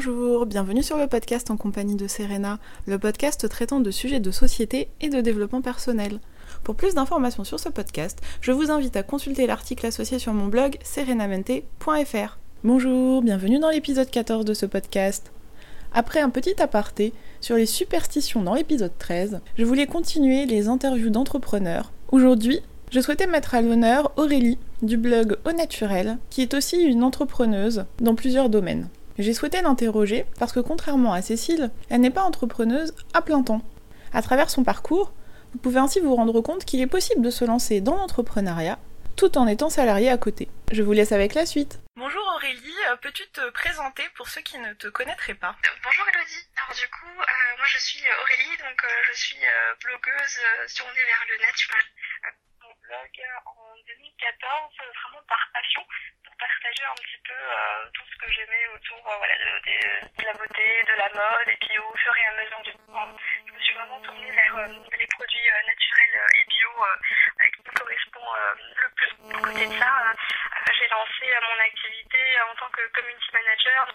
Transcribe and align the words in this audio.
Bonjour, 0.00 0.46
bienvenue 0.46 0.84
sur 0.84 0.96
le 0.96 1.08
podcast 1.08 1.50
en 1.50 1.56
compagnie 1.56 1.96
de 1.96 2.06
Serena, 2.06 2.60
le 2.86 3.00
podcast 3.00 3.48
traitant 3.48 3.80
de 3.80 3.90
sujets 3.90 4.20
de 4.20 4.30
société 4.30 4.86
et 5.00 5.08
de 5.08 5.20
développement 5.20 5.60
personnel. 5.60 6.20
Pour 6.62 6.76
plus 6.76 6.94
d'informations 6.94 7.42
sur 7.42 7.58
ce 7.58 7.68
podcast, 7.68 8.20
je 8.40 8.52
vous 8.52 8.70
invite 8.70 8.94
à 8.94 9.02
consulter 9.02 9.48
l'article 9.48 9.86
associé 9.86 10.20
sur 10.20 10.32
mon 10.32 10.46
blog 10.46 10.78
serenamente.fr. 10.84 12.38
Bonjour, 12.62 13.22
bienvenue 13.22 13.58
dans 13.58 13.70
l'épisode 13.70 14.08
14 14.08 14.44
de 14.44 14.54
ce 14.54 14.66
podcast. 14.66 15.32
Après 15.92 16.20
un 16.20 16.30
petit 16.30 16.62
aparté 16.62 17.12
sur 17.40 17.56
les 17.56 17.66
superstitions 17.66 18.44
dans 18.44 18.54
l'épisode 18.54 18.96
13, 19.00 19.40
je 19.56 19.64
voulais 19.64 19.88
continuer 19.88 20.46
les 20.46 20.68
interviews 20.68 21.10
d'entrepreneurs. 21.10 21.90
Aujourd'hui, 22.12 22.60
je 22.92 23.00
souhaitais 23.00 23.26
mettre 23.26 23.56
à 23.56 23.62
l'honneur 23.62 24.12
Aurélie 24.16 24.58
du 24.80 24.96
blog 24.96 25.38
Au 25.44 25.50
Naturel, 25.50 26.18
qui 26.30 26.42
est 26.42 26.54
aussi 26.54 26.84
une 26.84 27.02
entrepreneuse 27.02 27.84
dans 28.00 28.14
plusieurs 28.14 28.48
domaines. 28.48 28.88
J'ai 29.18 29.34
souhaité 29.34 29.60
l'interroger 29.62 30.26
parce 30.38 30.52
que 30.52 30.60
contrairement 30.60 31.12
à 31.12 31.22
Cécile, 31.22 31.72
elle 31.90 32.00
n'est 32.00 32.10
pas 32.10 32.22
entrepreneuse 32.22 32.94
à 33.14 33.20
plein 33.20 33.42
temps. 33.42 33.62
À 34.12 34.22
travers 34.22 34.48
son 34.48 34.62
parcours, 34.62 35.12
vous 35.52 35.58
pouvez 35.58 35.80
ainsi 35.80 35.98
vous 35.98 36.14
rendre 36.14 36.40
compte 36.40 36.64
qu'il 36.64 36.80
est 36.80 36.86
possible 36.86 37.22
de 37.22 37.30
se 37.30 37.44
lancer 37.44 37.80
dans 37.80 37.96
l'entrepreneuriat 37.96 38.78
tout 39.16 39.36
en 39.36 39.48
étant 39.48 39.70
salarié 39.70 40.08
à 40.08 40.18
côté. 40.18 40.48
Je 40.70 40.84
vous 40.84 40.92
laisse 40.92 41.10
avec 41.10 41.34
la 41.34 41.46
suite. 41.46 41.80
Bonjour 41.96 42.22
Aurélie, 42.36 42.78
euh, 42.86 42.96
peux-tu 43.02 43.26
te 43.30 43.50
présenter 43.50 44.04
pour 44.14 44.28
ceux 44.28 44.42
qui 44.42 44.56
ne 44.60 44.72
te 44.74 44.86
connaîtraient 44.86 45.34
pas? 45.34 45.56
Bonjour 45.82 46.06
Elodie, 46.14 46.46
alors 46.54 46.78
du 46.78 46.86
coup, 46.86 47.18
euh, 47.18 47.56
moi 47.58 47.66
je 47.66 47.78
suis 47.78 48.04
Aurélie, 48.22 48.56
donc 48.62 48.78
euh, 48.84 49.02
je 49.10 49.18
suis 49.18 49.42
blogueuse 49.82 50.38
tournée 50.76 51.02
vers 51.02 51.24
le 51.26 51.44
naturel 51.44 51.82
blog 52.88 53.12
en 53.44 53.74
2014 53.86 54.72
vraiment 54.78 55.24
par 55.28 55.42
passion 55.52 55.82
partager 56.38 56.84
un 56.84 56.94
petit 56.94 57.20
peu 57.26 57.34
euh, 57.34 57.90
tout 57.94 58.04
ce 58.06 58.16
que 58.18 58.32
j'aimais 58.32 58.66
autour 58.74 59.02
euh, 59.10 59.16
voilà, 59.18 59.34
de, 59.38 60.22
de, 60.22 60.24
la 60.24 60.32
beauté, 60.32 60.66
de 60.86 60.96
la 60.98 61.08
mode 61.10 61.48
et 61.48 61.58
puis 61.60 61.78
au 61.78 61.96
fur 61.96 62.14
et 62.16 62.26
à 62.26 62.32
mesure 62.42 62.62
du 62.62 62.72
temps 62.72 63.17
je 63.46 63.52
me 63.52 63.60
suis 63.60 63.74
vraiment 63.74 64.00
tournée 64.00 64.30
vers 64.30 64.56
euh, 64.56 64.66
les 64.98 65.06
produits 65.06 65.50
naturels 65.66 66.20
et 66.34 66.44
bio 66.48 66.68
qui 67.54 67.62
me 67.64 67.78
correspond 67.78 68.28
le 68.58 68.88
plus. 68.94 69.12
À 69.34 69.40
côté 69.40 69.66
de 69.66 69.78
ça, 69.78 70.14
j'ai 70.78 70.88
lancé 70.88 71.26
mon 71.42 71.60
activité 71.62 72.18
en 72.50 72.54
tant 72.56 72.70
que 72.70 72.82
community 72.92 73.30
manager 73.32 73.94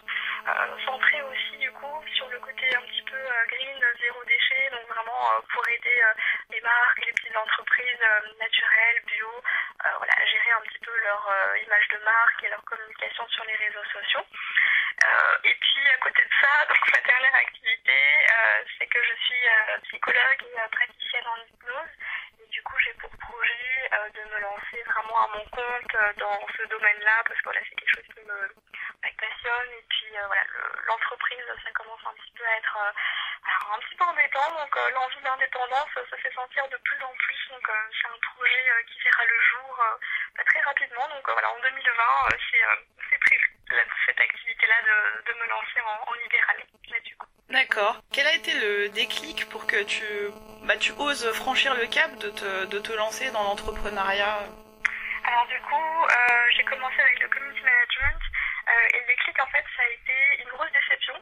centrée 0.84 1.22
aussi 1.22 1.56
du 1.58 1.70
coup 1.72 2.04
sur 2.14 2.28
le 2.28 2.38
côté 2.40 2.74
un 2.76 2.82
petit 2.82 3.02
peu 3.02 3.20
green, 3.48 3.80
zéro 4.00 4.24
déchet, 4.24 4.70
donc 4.70 4.86
vraiment 4.88 5.40
pour 5.52 5.68
aider 5.68 6.00
les 6.50 6.60
marques 6.60 7.04
les 7.04 7.12
petites 7.12 7.36
entreprises 7.36 8.04
naturelles 8.38 9.02
bio, 9.06 9.28
euh, 9.84 9.88
voilà, 9.98 10.14
gérer 10.24 10.50
un 10.52 10.62
petit 10.62 10.78
peu 10.78 10.92
leur 11.04 11.28
euh, 11.28 11.58
image 11.58 11.88
de 11.88 11.98
marque 12.04 12.44
et 12.44 12.48
leur 12.48 12.64
communication 12.64 13.26
sur 13.28 13.44
les 13.44 13.56
réseaux 13.56 13.84
sociaux. 13.92 14.24
Euh, 15.02 15.36
et 15.44 15.54
puis 15.54 15.88
à 15.90 15.98
côté 15.98 16.22
de 16.22 16.30
ça, 16.40 16.64
donc 16.68 16.78
ma 16.94 17.00
dernière 17.00 17.34
activité, 17.34 18.26
c'est 18.78 18.86
que 18.86 18.98
je 19.02 19.14
suis 19.24 19.44
psychologue 19.88 20.42
et 20.42 20.68
praticienne 20.70 21.26
en 21.26 21.36
hypnose. 21.36 21.94
Et 22.42 22.46
du 22.50 22.62
coup, 22.62 22.78
j'ai 22.84 22.94
pour 22.94 23.10
projet 23.18 23.90
de 24.14 24.20
me 24.30 24.40
lancer 24.40 24.82
vraiment 24.86 25.24
à 25.24 25.28
mon 25.34 25.44
compte 25.50 25.96
dans 26.18 26.46
ce 26.56 26.66
domaine-là 26.68 27.22
parce 27.26 27.38
que 27.38 27.44
voilà, 27.44 27.60
c'est 27.68 27.74
quelque 27.76 27.96
chose 27.96 28.14
qui 28.14 28.20
me, 28.20 28.48
passionne. 29.02 29.70
Et 29.78 29.84
puis 29.88 30.10
voilà, 30.26 30.42
l'entreprise, 30.86 31.44
ça 31.62 31.70
commence 31.72 32.00
un 32.06 32.14
petit 32.14 32.32
peu 32.36 32.44
à 32.44 32.56
être 32.56 32.78
alors, 33.44 33.76
un 33.76 33.80
petit 33.80 33.94
peu 33.96 34.04
embêtant, 34.04 34.50
donc 34.56 34.76
euh, 34.76 34.90
l'envie 34.90 35.20
d'indépendance 35.20 35.90
euh, 35.98 36.04
se 36.10 36.16
fait 36.16 36.32
sentir 36.32 36.66
de 36.68 36.76
plus 36.78 37.02
en 37.04 37.12
plus. 37.12 37.48
Donc, 37.50 37.68
euh, 37.68 37.72
c'est 37.92 38.08
un 38.08 38.18
projet 38.32 38.64
qui 38.88 39.00
verra 39.02 39.24
le 39.24 39.40
jour 39.40 39.84
très 40.46 40.60
rapidement. 40.60 41.08
Donc, 41.08 41.28
voilà, 41.28 41.50
en 41.52 41.60
2020, 41.60 42.28
c'est 43.10 43.13
cette 44.06 44.20
activité-là 44.20 44.74
de, 44.82 45.32
de, 45.32 45.38
me 45.38 45.48
lancer 45.48 45.80
en, 45.80 46.10
en 46.10 46.14
libéral. 46.22 46.56
D'accord. 47.50 48.00
Quel 48.12 48.26
a 48.26 48.34
été 48.34 48.52
le 48.54 48.88
déclic 48.88 49.48
pour 49.50 49.66
que 49.66 49.82
tu, 49.84 50.04
bah, 50.64 50.76
tu 50.76 50.92
oses 50.98 51.30
franchir 51.32 51.74
le 51.74 51.86
cap 51.86 52.10
de 52.18 52.30
te, 52.30 52.66
de 52.66 52.78
te 52.78 52.92
lancer 52.92 53.30
dans 53.30 53.42
l'entrepreneuriat? 53.44 54.48
Alors, 55.24 55.46
du 55.46 55.58
coup, 55.60 56.06
j'ai 56.56 56.64
commencé 56.64 57.00
avec 57.00 57.20
le 57.20 57.28
community 57.28 57.62
management. 57.62 58.20
et 58.92 59.00
le 59.00 59.06
déclic, 59.06 59.40
en 59.40 59.46
fait, 59.46 59.64
ça 59.76 59.82
a 59.82 59.88
été 59.88 60.42
une 60.42 60.48
grosse 60.48 60.72
déception 60.72 61.14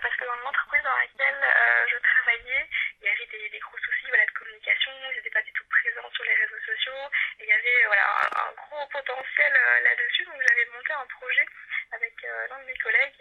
parce 0.00 0.16
que 0.16 0.24
dans 0.24 0.36
l'entreprise 0.36 0.82
dans 0.82 0.96
laquelle 0.96 1.42
euh, 1.42 1.86
je 1.88 1.98
travaillais, 1.98 2.68
il 3.00 3.06
y 3.06 3.08
avait 3.08 3.26
des, 3.26 3.48
des 3.48 3.58
gros 3.58 3.78
soucis 3.78 4.08
voilà, 4.08 4.26
de 4.26 4.32
communication, 4.32 4.92
ils 5.12 5.16
n'étaient 5.16 5.30
pas 5.30 5.42
du 5.42 5.52
tout 5.52 5.64
présents 5.68 6.10
sur 6.12 6.24
les 6.24 6.34
réseaux 6.34 6.60
sociaux, 6.64 7.02
et 7.40 7.44
il 7.44 7.48
y 7.48 7.52
avait 7.52 7.86
voilà, 7.86 8.04
un, 8.36 8.52
gros 8.52 8.86
potentiel 8.88 9.52
euh, 9.52 9.80
là-dessus, 9.80 10.24
donc 10.24 10.40
j'avais 10.40 10.66
monté 10.66 10.92
un 10.92 11.06
projet 11.06 11.46
avec 11.92 12.14
euh, 12.24 12.46
l'un 12.48 12.58
de 12.60 12.66
mes 12.66 12.78
collègues 12.78 13.20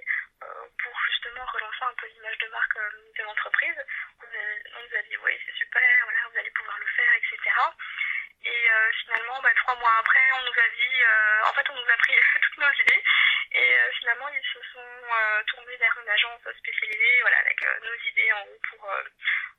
pour 0.83 0.94
justement 1.07 1.45
relancer 1.45 1.83
un 1.88 1.94
peu 1.95 2.07
l'image 2.07 2.38
de 2.39 2.47
marque 2.50 2.75
de 2.75 3.23
l'entreprise. 3.23 3.79
On, 4.19 4.27
nous 4.27 4.95
a 4.97 5.01
dit 5.03 5.16
oui 5.23 5.31
c'est 5.45 5.56
super, 5.56 5.88
voilà, 6.03 6.19
vous 6.29 6.38
allez 6.38 6.51
pouvoir 6.51 6.77
le 6.79 6.85
faire, 6.85 7.13
etc. 7.16 7.39
Et 8.44 8.68
finalement, 9.01 9.41
bah, 9.41 9.53
trois 9.55 9.75
mois 9.75 9.93
après, 9.99 10.21
on 10.39 10.43
nous 10.43 10.59
a 10.59 10.69
dit, 10.69 11.01
en 11.49 11.53
fait, 11.53 11.69
on 11.69 11.75
nous 11.75 11.89
a 11.89 11.97
pris 11.97 12.15
toutes 12.41 12.57
nos 12.57 12.71
idées 12.71 13.03
et 13.53 13.77
euh, 13.77 13.91
finalement, 13.99 14.27
ils 14.29 14.41
se 14.41 14.59
sont 14.73 14.79
euh, 14.81 15.43
tournés 15.45 15.77
vers 15.77 15.95
une 16.01 16.09
agence 16.09 16.41
spécialisée, 16.57 17.21
voilà, 17.21 17.37
avec 17.37 17.63
euh, 17.63 17.79
nos 17.85 18.09
idées 18.09 18.33
en 18.33 18.41
haut 18.41 18.59
pour 18.69 18.89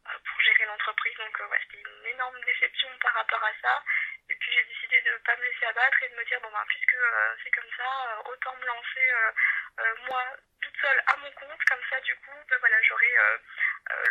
pour 0.04 0.40
gérer 0.42 0.66
l'entreprise. 0.66 1.16
Donc 1.16 1.38
ouais, 1.38 1.58
c'était 1.62 1.80
une 1.80 2.06
énorme 2.06 2.38
déception 2.44 2.88
par 3.00 3.14
rapport 3.14 3.42
à 3.42 3.52
ça. 3.62 3.82
Et 4.28 4.34
puis 4.34 4.52
j'ai 4.52 4.64
décidé 4.64 5.00
de 5.00 5.10
ne 5.10 5.18
pas 5.18 5.36
me 5.36 5.44
laisser 5.44 5.66
abattre 5.66 6.02
et 6.02 6.08
de 6.08 6.14
me 6.16 6.24
dire 6.24 6.40
bon 6.40 6.50
ben 6.50 6.64
puisque 6.68 6.96
c'est 7.42 7.50
comme 7.50 7.70
ça, 7.76 8.20
autant 8.26 8.56
me 8.56 8.66
lancer 8.66 9.12
moi 10.06 10.22
toute 10.36 10.53
à 10.84 11.16
mon 11.16 11.30
compte. 11.32 11.64
Comme 11.68 11.82
ça, 11.90 12.00
du 12.00 12.14
coup, 12.16 12.36
ben, 12.48 12.56
voilà, 12.60 12.76
j'aurai 12.82 13.12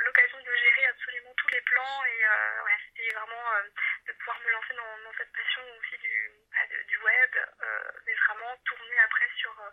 l'occasion 0.05 0.37
de 0.39 0.55
gérer 0.55 0.85
absolument 0.87 1.33
tous 1.37 1.47
les 1.49 1.61
plans 1.61 2.05
et 2.05 2.25
c'était 2.85 3.13
vraiment 3.13 3.43
de 4.07 4.13
pouvoir 4.13 4.39
me 4.41 4.51
lancer 4.51 4.73
dans, 4.73 5.13
cette 5.17 5.31
passion 5.31 5.61
aussi 5.79 5.97
du 5.97 6.33
du 6.87 6.97
web, 6.97 7.31
euh, 7.35 7.91
mais 8.05 8.13
vraiment 8.13 8.55
tourner 8.65 8.99
après 8.99 9.29
sur 9.37 9.51
euh, 9.59 9.69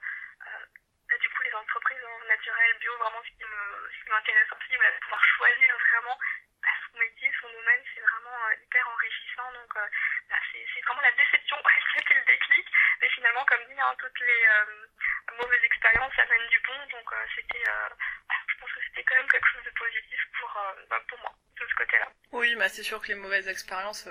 euh, 0.47 1.19
du 1.19 1.29
coup 1.31 1.43
les 1.43 1.55
entreprises 1.55 2.05
naturelles, 2.29 2.79
bio, 2.79 2.97
vraiment 2.99 3.23
ce 3.23 3.31
qui 3.31 4.11
m'intéresse 4.11 4.49
aussi, 4.53 4.77
voilà, 4.77 4.93
de 4.93 5.01
pouvoir 5.01 5.25
choisir 5.25 5.77
vraiment 5.91 6.19
bah, 6.63 6.69
son 6.91 6.99
métier, 6.99 7.33
son 7.41 7.51
domaine, 7.51 7.83
c'est 7.95 8.01
vraiment 8.01 8.51
hyper 8.51 8.89
enrichissant. 8.89 9.53
Donc 9.53 9.75
bah, 9.75 10.39
c'est 10.53 10.81
vraiment 10.83 11.03
la 11.03 11.13
déception 11.13 11.57
a 11.65 12.15
le 12.15 12.25
déclic. 12.25 12.67
Mais 13.01 13.09
finalement, 13.11 13.45
comme 13.45 13.65
dit, 13.67 13.81
hein, 13.81 13.95
toutes 13.99 14.21
les 14.21 14.47
mauvaises 15.39 15.65
expériences 15.65 16.19
amènent 16.19 16.49
du 16.49 16.61
bon. 16.61 16.79
Donc 16.93 17.09
c'était, 17.37 17.65
bah, 17.65 18.35
je 18.47 18.61
pense 18.61 18.73
que 18.73 18.81
c'était 18.89 19.05
quand 19.05 19.17
même 19.17 19.29
quelque 19.29 19.49
chose 19.49 19.65
de 19.65 19.71
positif 19.71 20.21
pour, 20.41 20.51
pour 21.09 21.19
moi, 21.19 21.33
de 21.61 21.67
ce 21.67 21.75
côté-là. 21.75 22.09
Oui, 22.33 22.55
bah, 22.57 22.69
c'est 22.69 22.83
sûr 22.83 23.01
que 23.01 23.09
les 23.09 23.15
mauvaises 23.15 23.49
expériences 23.49 24.09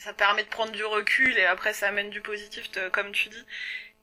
ça 0.00 0.14
permet 0.14 0.44
de 0.44 0.48
prendre 0.48 0.72
du 0.72 0.84
recul 0.84 1.36
et 1.36 1.44
après 1.44 1.74
ça 1.74 1.88
amène 1.88 2.08
du 2.08 2.22
positif 2.22 2.70
comme 2.92 3.12
tu 3.12 3.28
dis. 3.28 3.46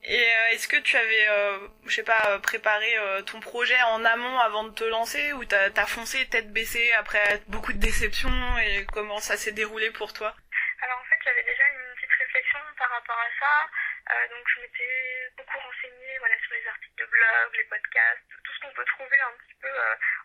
Et 0.04 0.20
euh, 0.20 0.48
est-ce 0.52 0.68
que 0.68 0.78
tu 0.78 0.96
avais, 0.96 1.28
euh, 1.28 1.68
je 1.86 1.96
sais 1.96 2.04
pas, 2.04 2.30
euh, 2.30 2.40
préparé 2.40 2.96
ton 3.26 3.40
projet 3.40 3.82
en 3.82 4.06
amont 4.06 4.40
avant 4.40 4.64
de 4.64 4.74
te 4.74 4.84
lancer 4.84 5.34
ou 5.34 5.44
t'as 5.44 5.70
as 5.76 5.88
foncé 5.88 6.30
tête 6.30 6.54
baissée 6.54 6.94
après 6.94 7.42
beaucoup 7.48 7.74
de 7.74 7.80
déceptions 7.80 8.58
et 8.60 8.86
comment 8.94 9.20
ça 9.20 9.36
s'est 9.38 9.52
déroulé 9.52 9.92
pour 9.92 10.14
toi 10.14 10.36
Alors 10.82 11.00
en 11.00 11.06
fait 11.10 11.18
j'avais 11.26 11.44
déjà 11.44 11.64
une 11.68 11.96
petite 11.96 12.14
réflexion 12.20 12.60
par 12.78 12.90
rapport 12.90 13.20
à 13.20 13.30
ça. 13.40 14.28
donc 14.30 14.46
je 14.56 14.62
m'étais 14.62 15.32
beaucoup 15.36 15.58
renseignée 15.58 16.18
voilà, 16.20 16.36
sur 16.46 16.54
les 16.54 16.68
articles 16.68 17.04
de 17.04 17.06
blog, 17.06 17.56
les 17.58 17.64
podcasts, 17.66 18.30
tout 18.44 18.54
ce 18.54 18.60
qu'on 18.62 18.74
peut 18.74 18.86
trouver 18.86 19.20
un 19.20 19.34
petit 19.44 19.58
peu 19.62 19.74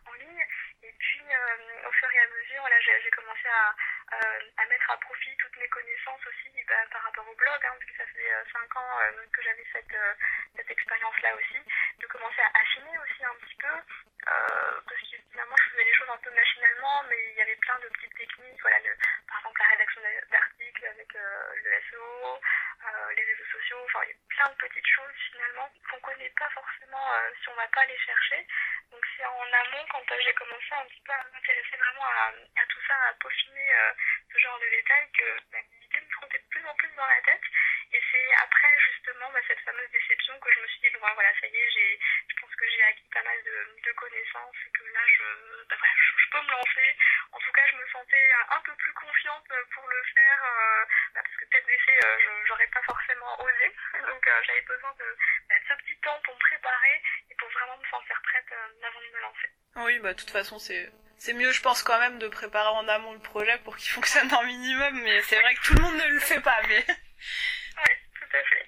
en 0.07 0.13
ligne. 0.13 0.45
Puis 1.33 1.87
au 1.87 1.93
fur 1.93 2.13
et 2.13 2.21
à 2.21 2.27
mesure, 2.29 2.61
voilà, 2.61 2.79
j'ai 2.81 3.11
commencé 3.11 3.49
à, 3.49 3.75
euh, 4.13 4.41
à 4.59 4.67
mettre 4.67 4.91
à 4.91 4.97
profit 4.99 5.35
toutes 5.39 5.57
mes 5.57 5.69
connaissances 5.69 6.21
aussi 6.27 6.51
ben, 6.69 6.87
par 6.91 7.03
rapport 7.03 7.27
au 7.27 7.35
blog, 7.35 7.57
hein, 7.65 7.73
parce 7.73 7.91
que 7.91 7.97
ça 7.97 8.07
fait 8.13 8.29
5 8.53 8.61
euh, 8.61 8.79
ans 8.79 9.01
euh, 9.01 9.27
que 9.33 9.43
j'avais 9.43 9.65
cette, 9.73 9.97
cette 10.55 10.71
expérience-là 10.71 11.35
aussi, 11.37 11.59
de 12.01 12.07
commencer 12.07 12.43
à 12.43 12.59
affiner 12.61 12.99
aussi 12.99 13.25
un 13.25 13.35
petit 13.41 13.57
peu, 13.57 13.73
parce 14.27 15.01
que 15.01 15.17
finalement 15.33 15.57
je 15.57 15.71
faisais 15.71 15.85
les 15.85 15.95
choses 15.95 16.11
un 16.11 16.19
peu 16.19 16.31
machinalement, 16.31 17.03
mais 17.09 17.17
il 17.31 17.37
y 17.37 17.41
avait 17.41 17.57
plein 17.57 17.79
de 17.79 17.89
petites 17.89 18.15
techniques, 18.15 18.61
voilà, 18.61 18.77
par 19.27 19.39
exemple 19.39 19.61
la 19.61 19.69
rédaction 19.69 20.01
d'articles 20.31 20.87
avec 20.87 21.13
le 21.15 21.71
SEO, 21.89 22.41
les 23.17 23.25
réseaux 23.25 23.51
sociaux, 23.53 23.81
enfin 23.85 24.01
il 24.05 24.11
y 24.11 24.13
a 24.13 24.17
plein 24.29 24.49
de 24.53 24.69
petites 24.69 24.87
choses 24.87 25.17
finalement 25.33 25.71
qu'on 25.91 26.01
connaît 26.01 26.33
pas 26.39 26.51
forcément 26.51 27.09
si 27.41 27.49
on 27.49 27.55
va 27.55 27.69
pas 27.69 27.87
les 27.87 27.99
chercher. 27.99 28.47
Donc 28.93 29.05
c'est 29.17 29.25
en 29.25 29.53
amont 29.53 29.87
quand 29.91 30.05
j'ai 30.23 30.35
commencé 30.35 30.73
un 30.73 30.85
petit 30.85 31.01
peu 31.05 31.13
à 31.13 31.25
m'intéresser 31.33 31.77
vraiment 31.77 32.05
à, 32.05 32.33
tout 32.69 32.81
ça, 32.87 32.95
à 33.09 33.15
peaufiner 33.15 33.73
ce 34.33 34.39
genre 34.39 34.59
de 34.61 34.69
détails 34.69 35.11
que 35.17 35.25
bah, 35.51 35.59
l'idée 35.81 36.01
me 36.01 36.11
trottait 36.11 36.39
de 36.39 36.49
plus 36.51 36.67
en 36.67 36.75
plus 36.75 36.93
dans 36.95 37.07
la 37.07 37.21
tête. 37.23 37.43
Et 37.93 38.01
c'est 38.11 38.35
après 38.41 38.73
justement 38.89 39.31
bah, 39.33 39.41
cette 39.47 39.61
fameuse 39.61 39.91
déception 39.91 40.39
que 40.41 40.51
je 40.53 40.61
me 40.61 40.67
suis 40.67 40.81
dit, 40.81 40.91
bon 40.95 41.07
voilà, 41.15 41.29
ça 41.41 41.47
y 41.47 41.57
est, 41.57 41.71
j'ai, 41.71 41.99
je 42.29 42.41
pense 42.41 42.55
que 42.57 42.65
j'ai 42.71 42.83
acquis 42.85 43.09
pas 43.13 43.23
mal 43.23 43.37
de, 43.45 43.93
connaissances 43.93 44.57
et 44.67 44.71
que 44.71 44.85
là, 44.85 45.01
je, 45.07 45.23
bah, 45.69 45.77
voilà, 45.79 45.95
je, 45.95 46.31
peux 46.31 46.41
me 46.41 46.51
lancer. 46.51 46.97
En 47.33 47.39
tout 47.39 47.53
cas, 47.53 47.67
je 47.71 47.77
me 47.77 47.87
sentais 47.89 48.33
un 48.51 48.61
peu 48.63 48.75
plus 48.77 48.93
confiante 48.95 49.47
pour 49.75 49.89
le 49.89 50.03
faire, 50.15 50.41
euh, 50.45 50.85
parce 51.15 51.37
que 51.37 51.45
peut-être 51.45 51.67
d'essai, 51.67 52.01
euh, 52.05 52.45
j'aurais 52.47 52.67
pas 52.69 52.83
forcément 52.83 53.41
osé. 53.43 53.77
Donc 54.09 54.27
euh, 54.27 54.43
j'avais 54.47 54.63
besoin 54.63 54.93
de, 54.99 55.05
de, 55.05 55.57
ce 55.69 55.75
petit 55.75 55.97
temps 56.01 56.19
pour 56.25 56.35
me 56.35 56.41
préparer 56.41 57.03
et 57.31 57.35
pour 57.35 57.49
vraiment 57.51 57.77
me 57.77 57.87
sentir 57.87 58.21
prête 58.23 58.43
bah 60.03 60.13
de 60.13 60.19
toute 60.19 60.31
façon 60.31 60.59
c'est 60.59 60.91
c'est 61.23 61.35
mieux, 61.35 61.53
je 61.53 61.63
pense 61.63 61.85
quand 61.85 62.01
même, 62.01 62.19
de 62.19 62.27
préparer 62.27 62.71
en 62.71 62.89
amont 62.89 63.13
le 63.13 63.21
projet 63.21 63.57
pour 63.59 63.77
qu'il 63.77 63.91
fonctionne 63.97 64.33
en 64.35 64.43
minimum, 64.43 65.03
mais 65.03 65.23
c'est 65.23 65.41
vrai 65.41 65.55
que 65.55 65.63
tout 65.63 65.75
le 65.75 65.83
monde 65.83 65.95
ne 65.95 66.09
le 66.09 66.19
fait 66.19 66.41
pas. 66.41 66.61
Mais 66.67 66.85
oui, 66.89 67.95
tout 68.19 68.37
à 68.37 68.43
fait. 68.43 68.67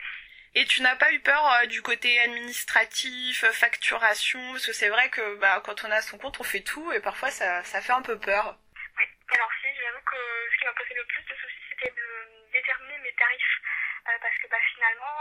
Et 0.55 0.65
tu 0.67 0.83
n'as 0.83 0.95
pas 0.95 1.13
eu 1.13 1.19
peur 1.19 1.45
euh, 1.53 1.67
du 1.67 1.83
côté 1.83 2.21
administratif, 2.21 3.43
euh, 3.43 3.51
facturation, 3.51 4.53
parce 4.53 4.67
que 4.67 4.73
c'est 4.73 4.89
vrai 4.89 5.11
que 5.11 5.35
bah, 5.39 5.61
quand 5.65 5.83
on 5.83 5.91
a 5.91 6.01
son 6.01 6.17
compte, 6.17 6.39
on 6.39 6.45
fait 6.45 6.63
tout 6.63 6.93
et 6.93 7.01
parfois 7.01 7.33
ça, 7.33 7.65
ça 7.65 7.81
fait 7.81 7.93
un 7.93 8.03
peu 8.03 8.17
peur. 8.21 8.57
Oui, 8.97 9.05
alors 9.35 9.51
si, 9.61 9.67
j'avoue 9.75 10.05
que 10.07 10.17
ce 10.53 10.59
qui 10.59 10.65
m'a 10.65 10.75
posé 10.75 10.95
le 10.95 11.05
plus 11.07 11.23
de 11.25 11.35
soucis, 11.35 11.65
c'était 11.71 11.91
de 11.91 12.53
déterminer 12.53 12.99
mes 12.99 13.15
tarifs. 13.15 13.59
Euh, 14.07 14.19
parce 14.23 14.39
que 14.39 14.47
bah, 14.47 14.63
finalement, 14.75 15.19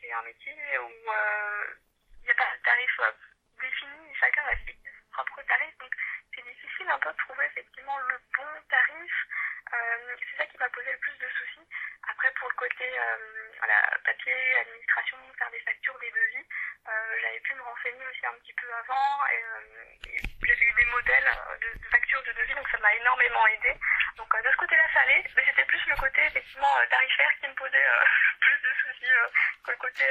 c'est 0.00 0.10
un 0.10 0.22
métier 0.22 0.54
où 0.78 0.90
il 0.90 2.24
n'y 2.24 2.30
a 2.30 2.34
pas 2.34 2.50
de 2.56 2.62
tarif 2.64 2.98
défini, 3.62 4.14
chacun 4.18 4.42
a 4.42 4.56
ses 4.66 4.74
propres 5.24 5.42
tarifs. 5.42 5.78
Donc 5.78 5.92
c'est 6.34 6.44
difficile 6.44 6.88
un 6.90 6.98
peu 6.98 7.10
de 7.10 7.16
trouver 7.16 7.46
effectivement 7.46 7.98
le 7.98 8.16
bon 8.36 8.52
tarif. 8.70 9.14
c'est 9.70 10.36
ça 10.36 10.46
qui 10.46 10.58
m'a 10.58 10.68
posé 10.70 10.92
le 10.92 10.98
plus 10.98 11.18
de 11.18 11.28
soucis. 11.28 11.66
Après, 12.08 12.30
pour 12.38 12.48
le 12.48 12.54
côté 12.54 12.84
voilà, 13.58 13.78
papier, 14.04 14.34
administration, 14.60 15.16
faire 15.38 15.50
des 15.50 15.60
factures, 15.60 15.98
des 15.98 16.10
devis, 16.10 16.46
euh, 16.88 17.16
j'avais 17.20 17.40
pu 17.40 17.54
me 17.54 17.62
renseigner 17.62 18.06
aussi 18.06 18.26
un 18.26 18.38
petit 18.38 18.54
peu 18.54 18.66
avant. 18.72 19.26
Et, 19.26 19.42
euh, 19.42 20.20
j'avais 20.46 20.64
eu 20.64 20.74
des 20.74 20.84
modèles 20.86 21.30
de, 21.60 21.88
factures, 21.90 22.22
de 22.22 22.32
devis, 22.32 22.54
donc 22.54 22.68
ça 22.70 22.78
m'a 22.78 22.94
énormément 22.94 23.46
aidé. 23.48 23.74
Donc 24.16 24.30
de 24.42 24.50
ce 24.50 24.56
côté-là, 24.56 24.84
ça 24.94 25.00
allait, 25.00 25.24
mais 25.36 25.44
c'était 25.44 25.64
plus 25.64 25.84
le 25.86 25.96
côté 25.96 26.24
effectivement 26.24 26.74
tarifaire 26.88 27.30
qui 27.40 27.48
me 27.48 27.54
posait 27.54 27.86
plus 28.40 28.58
de 28.62 28.74
soucis 28.80 29.12
que 29.64 29.70
le 29.72 29.76
côté 29.76 30.04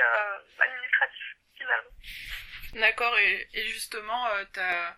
administratif 0.60 1.36
finalement. 1.58 1.90
D'accord, 2.74 3.18
et, 3.20 3.48
justement, 3.68 4.26
as 4.26 4.98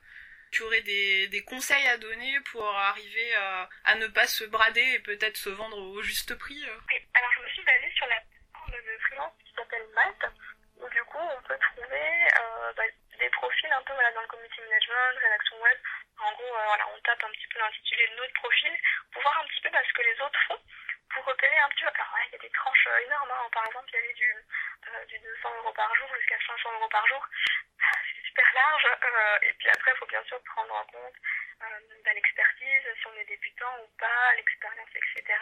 tu 0.52 0.64
aurais 0.64 0.82
des, 0.82 1.44
conseils 1.48 1.88
à 1.88 1.98
donner 1.98 2.40
pour 2.52 2.68
arriver 2.68 3.36
à, 3.36 3.70
à 3.86 3.96
ne 3.96 4.08
pas 4.08 4.28
se 4.28 4.44
brader 4.46 4.82
et 4.82 5.00
peut-être 5.00 5.38
se 5.38 5.50
vendre 5.50 5.78
au 5.78 6.02
juste 6.02 6.36
prix 6.36 6.58
oui. 6.58 6.96
Alors 7.14 7.32
je 7.34 7.42
me 7.42 7.50
suis 7.50 7.64
basée 7.64 7.92
sur 7.96 8.08
la 8.08 8.20
plateforme 8.22 8.72
de 8.72 8.98
freelance 9.06 9.34
qui 9.46 9.54
s'appelle 9.54 9.86
Malte, 9.94 10.26
où 10.78 10.90
du 10.90 11.04
coup 11.04 11.20
on 11.20 11.42
peut 11.44 11.58
trouver 11.58 12.08
euh, 12.40 12.74
bah, 12.76 12.84
des 13.20 13.30
profils 13.30 13.72
un 13.72 13.82
peu 13.84 13.94
voilà, 13.94 14.12
dans 14.14 14.22
le 14.22 14.28
community 14.28 14.62
management, 14.62 15.20
rédaction 15.22 15.62
web. 15.62 15.78
En 16.20 16.32
gros, 16.34 16.56
euh, 16.56 16.66
voilà, 16.66 16.86
on 16.96 17.00
tape 17.02 17.24
un 17.24 17.32
petit 17.32 17.48
peu 17.54 17.60
l'intitulé 17.60 18.08
de 18.08 18.16
notre 18.16 18.34
profil 18.34 18.72
pour 19.14 19.22
voir 19.22 19.42
un 19.42 19.48
petit 19.48 19.62
peu 19.62 19.70
bah, 19.70 19.84
ce 19.88 19.94
que 19.94 20.02
les 20.02 20.22
autres 20.22 20.40
font 20.48 20.60
un 21.30 21.70
peu. 21.70 21.88
Alors, 21.88 22.18
il 22.28 22.32
y 22.32 22.36
a 22.36 22.40
des 22.40 22.50
tranches 22.50 22.88
euh, 22.88 23.06
énormes. 23.06 23.32
Hein. 23.32 23.50
Par 23.52 23.66
exemple, 23.68 23.90
il 23.90 23.96
y 23.96 24.00
avait 24.00 24.14
du, 24.14 24.34
euh, 24.34 25.06
du 25.06 25.20
200 25.20 25.50
euros 25.58 25.74
par 25.74 25.94
jour 25.96 26.08
jusqu'à 26.16 26.38
500 26.48 26.74
euros 26.74 26.90
par 26.90 27.06
jour 27.08 27.26
super 28.26 28.50
large. 28.54 28.88
Euh, 29.04 29.38
et 29.44 29.54
puis 29.54 29.70
après, 29.70 29.92
il 29.94 29.98
faut 29.98 30.08
bien 30.08 30.24
sûr 30.24 30.42
prendre 30.44 30.74
en 30.74 30.86
compte 30.86 31.16
euh, 31.62 32.14
l'expertise, 32.14 32.84
si 33.00 33.08
on 33.08 33.16
est 33.20 33.26
débutant 33.26 33.78
ou 33.84 33.88
pas, 34.00 34.34
l'expérience, 34.36 34.90
etc. 34.96 35.38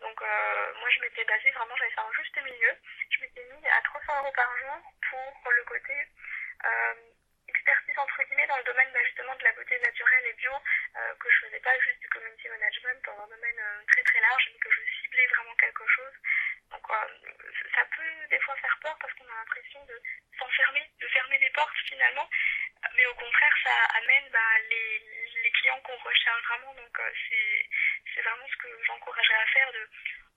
Donc 0.00 0.20
euh, 0.22 0.74
moi, 0.80 0.88
je 0.90 1.00
m'étais 1.00 1.24
basée 1.24 1.50
vraiment, 1.50 1.76
j'avais 1.76 1.90
fait 1.90 2.00
un 2.00 2.12
juste 2.12 2.42
milieu. 2.42 2.72
Je 3.10 3.20
m'étais 3.20 3.44
mis 3.44 3.68
à 3.68 3.80
300 3.82 4.22
euros 4.22 4.32
par 4.32 4.56
jour 4.58 4.76
pour 5.10 5.52
le 5.52 5.64
côté 5.64 5.94
euh, 6.64 6.94
expertise 7.48 7.98
entre 7.98 8.22
guillemets 8.24 8.46
dans 8.46 8.56
le 8.56 8.64
domaine 8.64 8.90
bah, 8.92 9.02
justement 9.04 9.34
de 9.34 9.44
la 9.44 9.52
beauté 9.52 9.78
naturelle 9.78 10.26
et 10.26 10.32
bio, 10.34 10.52
euh, 10.52 11.14
que 11.18 11.30
je 11.30 11.46
faisais 11.46 11.60
pas 11.60 11.78
juste 11.80 12.00
du 12.00 12.08
community 12.08 12.48
management 12.48 13.04
dans 13.04 13.24
un 13.24 13.28
domaine 13.28 13.58
euh, 13.58 13.82
très 13.88 14.02
très 14.02 14.20
large, 14.20 14.50
mais 14.52 14.58
que 14.58 14.70
je 14.70 14.80
vraiment 15.26 15.54
quelque 15.56 15.86
chose. 15.86 16.14
Donc 16.70 16.86
ça 17.74 17.84
peut 17.96 18.26
des 18.30 18.40
fois 18.40 18.56
faire 18.56 18.78
peur 18.82 18.96
parce 19.00 19.12
qu'on 19.14 19.24
a 19.24 19.38
l'impression 19.38 19.84
de 19.86 20.02
s'enfermer, 20.38 20.90
de 21.00 21.08
fermer 21.08 21.38
des 21.38 21.50
portes 21.50 21.78
finalement, 21.86 22.28
mais 22.94 23.06
au 23.06 23.14
contraire 23.14 23.54
ça 23.64 23.84
amène 23.98 24.28
bah, 24.30 24.58
les, 24.70 25.50
clients 25.60 25.80
qu'on 25.80 25.96
recherche 25.96 26.42
vraiment. 26.44 26.74
Donc 26.74 27.00
c'est 28.14 28.22
vraiment 28.22 28.46
ce 28.48 28.56
que 28.56 28.68
j'encouragerais 28.84 29.42
à 29.42 29.46
faire, 29.46 29.72
de, 29.72 29.88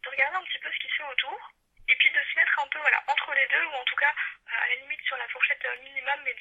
de 0.04 0.10
regarder 0.10 0.38
un 0.38 0.44
petit 0.46 0.60
peu 0.60 0.72
ce 0.72 0.80
qui 0.80 0.90
se 0.90 0.96
fait 0.96 1.12
autour 1.12 1.52
et 1.88 1.96
puis 1.96 2.10
de 2.12 2.24
se 2.24 2.36
mettre 2.40 2.60
un 2.60 2.68
peu 2.68 2.80
voilà 2.80 3.04
entre 3.08 3.34
les 3.34 3.48
deux 3.48 3.66
ou 3.66 3.74
en 3.74 3.84
tout 3.84 3.96
cas 3.96 4.14
à 4.48 4.68
la 4.68 4.76
limite 4.76 5.02
sur 5.04 5.18
la 5.18 5.28
fourchette 5.28 5.66
minimum 5.84 6.22
mais 6.24 6.34
de 6.34 6.40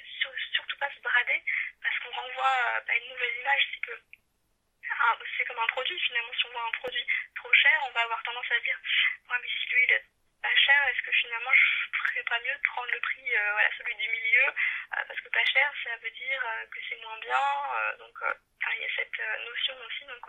surtout 0.54 0.76
pas 0.78 0.90
se 0.94 1.00
brader 1.00 1.42
parce 1.82 1.98
qu'on 1.98 2.10
renvoie 2.10 2.80
bah, 2.86 2.96
une 2.96 3.08
mauvaise 3.08 3.36
image 3.40 3.68
c'est 3.72 3.80
que 3.80 3.92
c'est 5.36 5.44
comme 5.44 5.58
un 5.58 5.66
produit 5.66 5.98
finalement 6.00 6.32
si 6.34 6.46
on 6.46 6.50
voit 6.50 6.66
un 6.66 6.78
produit 6.78 7.06
trop 7.36 7.52
cher 7.52 7.80
on 7.88 7.92
va 7.92 8.02
avoir 8.02 8.22
tendance 8.22 8.50
à 8.50 8.60
dire 8.60 8.78
ouais 9.30 9.38
mais 9.40 9.48
si 9.48 9.70
lui 9.70 9.84
il 9.84 9.92
est 9.92 10.04
pas 10.42 10.54
cher 10.56 10.88
est-ce 10.88 11.02
que 11.02 11.12
finalement 11.12 11.52
je 11.52 11.98
ferais 11.98 12.24
pas 12.24 12.40
mieux 12.40 12.54
de 12.54 12.68
prendre 12.68 12.90
le 12.90 13.00
prix 13.00 13.36
euh, 13.36 13.52
voilà 13.52 13.70
celui 13.76 13.94
du 13.94 14.08
milieu 14.08 14.46
euh, 14.48 15.04
parce 15.06 15.20
que 15.20 15.28
pas 15.28 15.44
cher 15.44 15.72
ça 15.84 15.96
veut 15.96 16.10
dire 16.10 16.42
euh, 16.46 16.66
que 16.66 16.80
c'est 16.88 17.00
moins 17.00 17.18
bien 17.18 17.40
donc 17.98 18.16
il 18.72 18.82
y 18.82 18.84
a 18.84 18.94
cette 18.96 19.20
notion 19.44 19.74
aussi 19.86 20.04
donc 20.04 20.26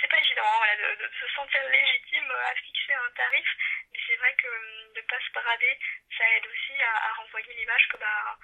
c'est 0.00 0.08
pas 0.08 0.18
évident 0.18 0.42
hein, 0.42 0.58
voilà, 0.58 0.76
de, 0.76 1.02
de, 1.02 1.10
se 1.20 1.28
sentir 1.34 1.62
légitime 1.68 2.30
à 2.30 2.54
fixer 2.54 2.94
un 2.94 3.10
tarif 3.16 3.48
mais 3.92 3.98
c'est 4.06 4.16
vrai 4.16 4.34
que 4.34 4.48
hum, 4.48 4.92
de 4.94 5.00
pas 5.02 5.20
se 5.20 5.32
brader 5.32 5.78
ça 6.16 6.24
aide 6.36 6.46
aussi 6.46 6.82
à, 6.82 7.10
à 7.10 7.12
renvoyer 7.14 7.54
l'image 7.54 7.88
que 7.88 7.96
bah 7.96 8.38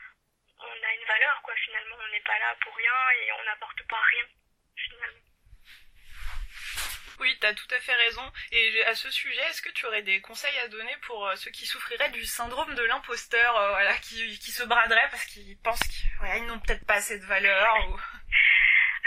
on 0.59 0.83
a 0.83 0.95
une 0.95 1.05
valeur 1.05 1.43
quoi 1.43 1.55
finalement 1.57 1.97
on 2.01 2.09
n'est 2.09 2.21
pas 2.21 2.39
là 2.39 2.55
pour 2.61 2.75
rien 2.77 3.11
et 3.11 3.33
on 3.33 3.43
n'apporte 3.45 3.83
pas 3.89 4.01
rien 4.01 4.27
finalement 4.77 5.25
oui, 7.21 7.37
tu 7.41 7.47
as 7.47 7.55
tout 7.55 7.69
à 7.71 7.79
fait 7.81 7.95
raison. 7.95 8.33
Et 8.53 8.85
à 8.85 8.95
ce 8.95 9.11
sujet, 9.11 9.41
est-ce 9.49 9.63
que 9.63 9.71
tu 9.71 9.87
aurais 9.87 10.03
des 10.03 10.21
conseils 10.21 10.59
à 10.59 10.69
donner 10.69 10.97
pour 11.03 11.27
euh, 11.27 11.37
ceux 11.37 11.51
qui 11.51 11.67
souffriraient 11.67 12.11
du 12.11 12.25
syndrome 12.25 12.75
de 12.75 12.83
l'imposteur, 12.83 13.57
euh, 13.57 13.71
voilà, 13.71 13.97
qui, 13.99 14.39
qui 14.39 14.51
se 14.51 14.65
braderaient 14.65 15.09
parce 15.11 15.25
qu'ils 15.27 15.57
pensent 15.63 15.81
qu'ils 15.89 16.11
voilà, 16.19 16.39
n'ont 16.41 16.59
peut-être 16.61 16.87
pas 16.87 16.95
assez 16.95 17.19
de 17.19 17.25
valeur 17.25 17.77
ou... 17.89 17.99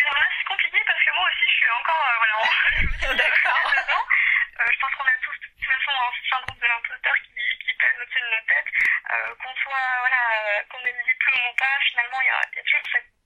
Alors 0.04 0.14
là, 0.14 0.28
c'est 0.38 0.48
compliqué 0.48 0.78
parce 0.86 1.04
que 1.04 1.12
moi 1.16 1.28
aussi, 1.28 1.46
je 1.46 1.56
suis 1.56 1.70
encore... 1.70 2.06
Euh, 2.08 2.18
voilà, 2.18 3.12
en... 3.12 3.16
D'accord. 3.16 3.74
Euh, 4.58 4.66
je 4.74 4.80
pense 4.80 4.90
qu'on 4.96 5.06
a 5.06 5.14
tous, 5.22 5.38
de 5.38 5.54
toute 5.54 5.70
façon, 5.70 5.92
un 5.94 6.30
syndrome 6.34 6.58
de 6.58 6.66
l'imposteur 6.66 7.14
qui, 7.22 7.46
qui 7.62 7.74
pèse 7.78 7.94
au-dessus 8.02 8.20
de 8.20 8.26
notre 8.26 8.48
tête. 8.48 8.66
Euh, 9.14 9.36
qu'on 9.36 9.54
soit, 9.54 9.88
voilà, 10.02 10.64
qu'on 10.66 10.80
ait 10.82 10.98
le 10.98 11.04
diplôme 11.06 11.46
ou 11.46 11.56
pas, 11.56 11.78
finalement, 11.92 12.22
il 12.22 12.26
y 12.26 12.58
y 12.58 12.60
a 12.60 12.64
toujours 12.64 12.90
cette 12.92 13.17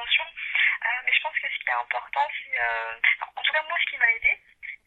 Euh, 0.00 0.88
mais 1.04 1.12
je 1.12 1.20
pense 1.20 1.38
que 1.38 1.48
ce 1.48 1.58
qui 1.58 1.68
est 1.68 1.72
important, 1.72 2.26
c'est, 2.40 2.58
euh, 2.58 2.94
en 3.36 3.42
tout 3.42 3.52
cas 3.52 3.62
moi, 3.68 3.76
ce 3.84 3.90
qui 3.90 3.98
m'a 3.98 4.10
aidé, 4.12 4.40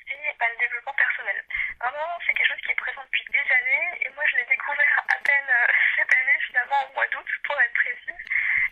c'est 0.08 0.36
bah, 0.40 0.50
le 0.50 0.58
développement 0.58 0.94
personnel. 0.94 1.46
Vraiment, 1.80 2.20
c'est 2.26 2.34
quelque 2.34 2.48
chose 2.48 2.62
qui 2.62 2.72
est 2.72 2.82
présent 2.82 3.04
depuis 3.04 3.26
des 3.30 3.54
années, 3.54 4.02
et 4.02 4.10
moi, 4.10 4.26
je 4.26 4.38
l'ai 4.38 4.46
découvert 4.46 5.04
à 5.10 5.18
peine 5.24 5.50
euh, 5.50 5.68
cette 5.98 6.14
année, 6.14 6.40
finalement, 6.48 6.90
au 6.90 6.94
mois 6.94 7.08
d'août, 7.08 7.28
pour 7.44 7.62
être 7.62 7.74
précise. 7.74 8.26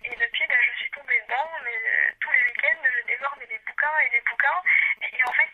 Et 0.04 0.16
depuis, 0.16 0.48
bah, 0.48 0.56
je 0.66 0.78
suis 0.82 0.92
tombée 0.92 1.22
dedans, 1.22 1.52
mais 1.64 1.78
tous 2.20 2.32
les 2.32 2.44
week-ends, 2.44 2.90
je 2.90 3.06
dévore 3.06 3.38
des 3.38 3.60
bouquins 3.60 4.00
et 4.00 4.10
des 4.10 4.22
bouquins. 4.22 4.62
Et, 5.02 5.24
en 5.24 5.34
fait, 5.34 5.52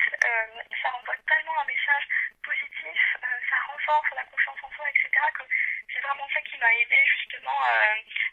ça 0.81 0.89
renvoie 0.89 1.17
tellement 1.27 1.59
un 1.59 1.65
message 1.65 2.07
positif, 2.43 3.17
ça 3.49 3.55
renforce 3.67 4.15
la 4.15 4.23
confiance 4.23 4.57
en 4.63 4.71
soi, 4.71 4.85
etc., 4.89 5.09
que 5.35 5.43
c'est 5.93 5.99
vraiment 5.99 6.27
ça 6.33 6.41
qui 6.41 6.57
m'a 6.57 6.73
aidé 6.73 7.03
justement 7.07 7.59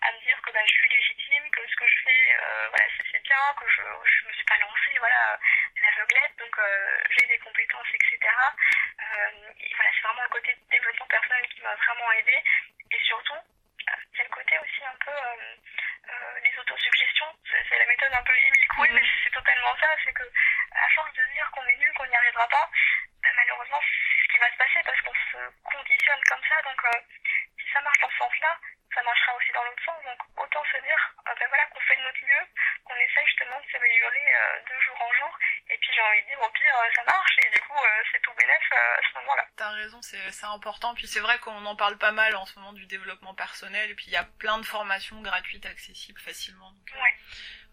à 0.02 0.12
me 0.12 0.20
dire 0.20 0.40
que 0.42 0.52
bah, 0.52 0.60
je 0.66 0.72
suis 0.72 0.88
légitime, 0.88 1.50
que 1.50 1.66
ce 1.66 1.76
que 1.76 1.86
je 1.86 2.02
fais, 2.04 2.36
voilà, 2.70 2.84
c'est 3.10 3.22
bien, 3.22 3.54
que 3.58 3.68
je, 3.68 3.82
je 3.82 4.28
me 4.28 4.32
suis 4.32 4.44
pas 4.44 4.58
lancée, 4.58 4.98
voilà, 4.98 5.38
l'aveuglette, 5.82 6.36
donc 6.38 6.56
j'ai 7.10 7.26
des 7.26 7.38
compétences, 7.38 7.88
etc. 7.94 8.18
et 9.60 9.74
voilà, 9.74 9.90
c'est 9.94 10.02
vraiment 10.02 10.22
le 10.22 10.28
côté 10.28 10.56
développement 10.70 11.06
personnel 11.06 11.46
qui 11.48 11.62
m'a 11.62 11.74
vraiment 11.74 12.03
aidé. 12.18 12.42
Et 12.92 13.00
surtout, 13.00 13.38
il 13.80 14.18
y 14.18 14.20
a 14.20 14.24
le 14.24 14.30
côté 14.30 14.58
aussi 14.58 14.84
un 14.84 14.96
peu 15.04 15.12
les 16.42 16.58
autosuggestions. 16.58 17.32
C'est 17.68 17.78
la 17.78 17.86
méthode 17.86 18.14
un 18.14 18.22
peu 18.22 18.36
Emile 18.36 18.68
Coué, 18.68 18.88
mais 18.90 19.02
c'est 19.22 19.30
totalement 19.30 19.76
ça. 19.80 19.94
C'est 20.04 20.12
que 20.12 20.24
à 20.72 20.88
force 20.94 21.12
de 21.14 21.24
dire 21.32 21.50
qu'on 21.52 21.66
est 21.66 21.76
nul, 21.76 21.92
qu'on 21.94 22.06
n'y 22.06 22.16
arrivera 22.16 22.48
pas, 22.48 22.70
ben, 23.22 23.32
malheureusement, 23.36 23.80
c'est 23.80 24.22
ce 24.22 24.32
qui 24.32 24.38
va 24.38 24.50
se 24.50 24.56
passer 24.56 24.82
parce 24.84 25.00
qu'on 25.00 25.14
se 25.14 25.38
conditionne 25.64 26.20
comme 26.28 26.44
ça. 26.48 26.62
Donc, 26.62 26.80
si 27.58 27.72
ça 27.72 27.80
marche 27.80 27.98
dans 27.98 28.10
ce 28.10 28.18
sens-là, 28.18 28.58
ça 28.94 29.02
marchera 29.02 29.34
aussi 29.34 29.52
dans 29.52 29.64
l'autre 29.64 29.84
sens. 29.84 30.04
Donc 30.04 30.20
autant 30.38 30.64
se 30.70 30.78
dire 30.78 31.14
ben 31.26 31.48
voilà, 31.48 31.66
qu'on 31.66 31.80
fait 31.80 31.96
de 31.96 32.02
notre 32.02 32.24
mieux, 32.24 32.46
qu'on 32.84 32.94
essaie 32.94 33.26
justement 33.26 33.58
de 33.58 33.66
s'améliorer 33.72 34.34
de 34.70 34.80
jour 34.80 35.02
en 35.02 35.12
jour. 35.14 35.38
Et 35.68 35.76
puis 35.78 35.90
j'ai 35.92 36.00
envie 36.00 36.22
de 36.22 36.26
dire 36.28 36.40
au 36.40 36.50
pire 36.50 36.76
ça 36.94 37.02
marche 37.02 37.36
et 37.38 37.50
du 37.50 37.60
coup 37.60 37.80
c'est 38.12 38.20
tout 38.20 38.32
bénéf 38.34 38.72
à 38.72 39.00
ce 39.02 39.18
moment-là. 39.18 39.46
T'as 39.56 39.70
raison, 39.84 40.00
c'est 40.02 40.44
important. 40.44 40.94
Puis 40.94 41.06
c'est 41.06 41.20
vrai 41.20 41.38
qu'on 41.38 41.64
en 41.66 41.76
parle 41.76 41.98
pas 41.98 42.12
mal 42.12 42.34
en 42.36 42.46
ce 42.46 42.58
moment 42.58 42.72
du 42.72 42.86
développement 42.86 43.34
personnel. 43.34 43.90
Et 43.90 43.94
puis 43.94 44.06
il 44.08 44.12
y 44.12 44.16
a 44.16 44.24
plein 44.24 44.58
de 44.58 44.66
formations 44.66 45.20
gratuites 45.22 45.66
accessibles 45.66 46.20
facilement. 46.20 46.70
Donc, 46.70 46.88
ouais. 46.94 47.14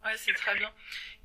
Ouais, 0.03 0.18
c'est 0.18 0.34
très 0.34 0.56
bien. 0.56 0.74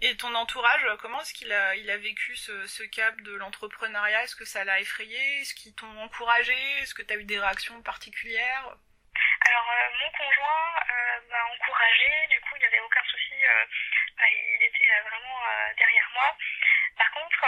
Et 0.02 0.16
ton 0.18 0.34
entourage, 0.34 0.84
comment 1.00 1.20
est-ce 1.22 1.32
qu'il 1.32 1.50
a, 1.50 1.74
il 1.76 1.88
a 1.90 1.96
vécu 1.96 2.36
ce, 2.36 2.66
ce 2.66 2.82
cap 2.82 3.18
de 3.22 3.34
l'entrepreneuriat? 3.34 4.22
Est-ce 4.24 4.36
que 4.36 4.44
ça 4.44 4.64
l'a 4.64 4.80
effrayé? 4.80 5.40
Est-ce 5.40 5.54
qu'ils 5.54 5.74
t'ont 5.74 5.98
encouragé? 6.00 6.54
Est-ce 6.80 6.94
que 6.94 7.02
tu 7.02 7.14
as 7.14 7.16
eu 7.16 7.24
des 7.24 7.40
réactions 7.40 7.80
particulières? 7.82 8.76
Alors 9.48 9.68
euh, 9.70 9.88
mon 10.00 10.10
conjoint 10.10 10.66
euh, 10.90 11.20
m'a 11.30 11.44
encouragé, 11.54 12.26
du 12.28 12.40
coup 12.40 12.56
il 12.56 12.60
n'y 12.60 12.66
avait 12.66 12.80
aucun 12.80 13.04
souci, 13.04 13.32
euh, 13.32 13.64
bah, 14.18 14.28
il 14.28 14.62
était 14.68 14.90
vraiment 15.08 15.38
derrière 15.78 16.08
moi. 16.12 16.36
Par 16.98 17.10
contre, 17.12 17.40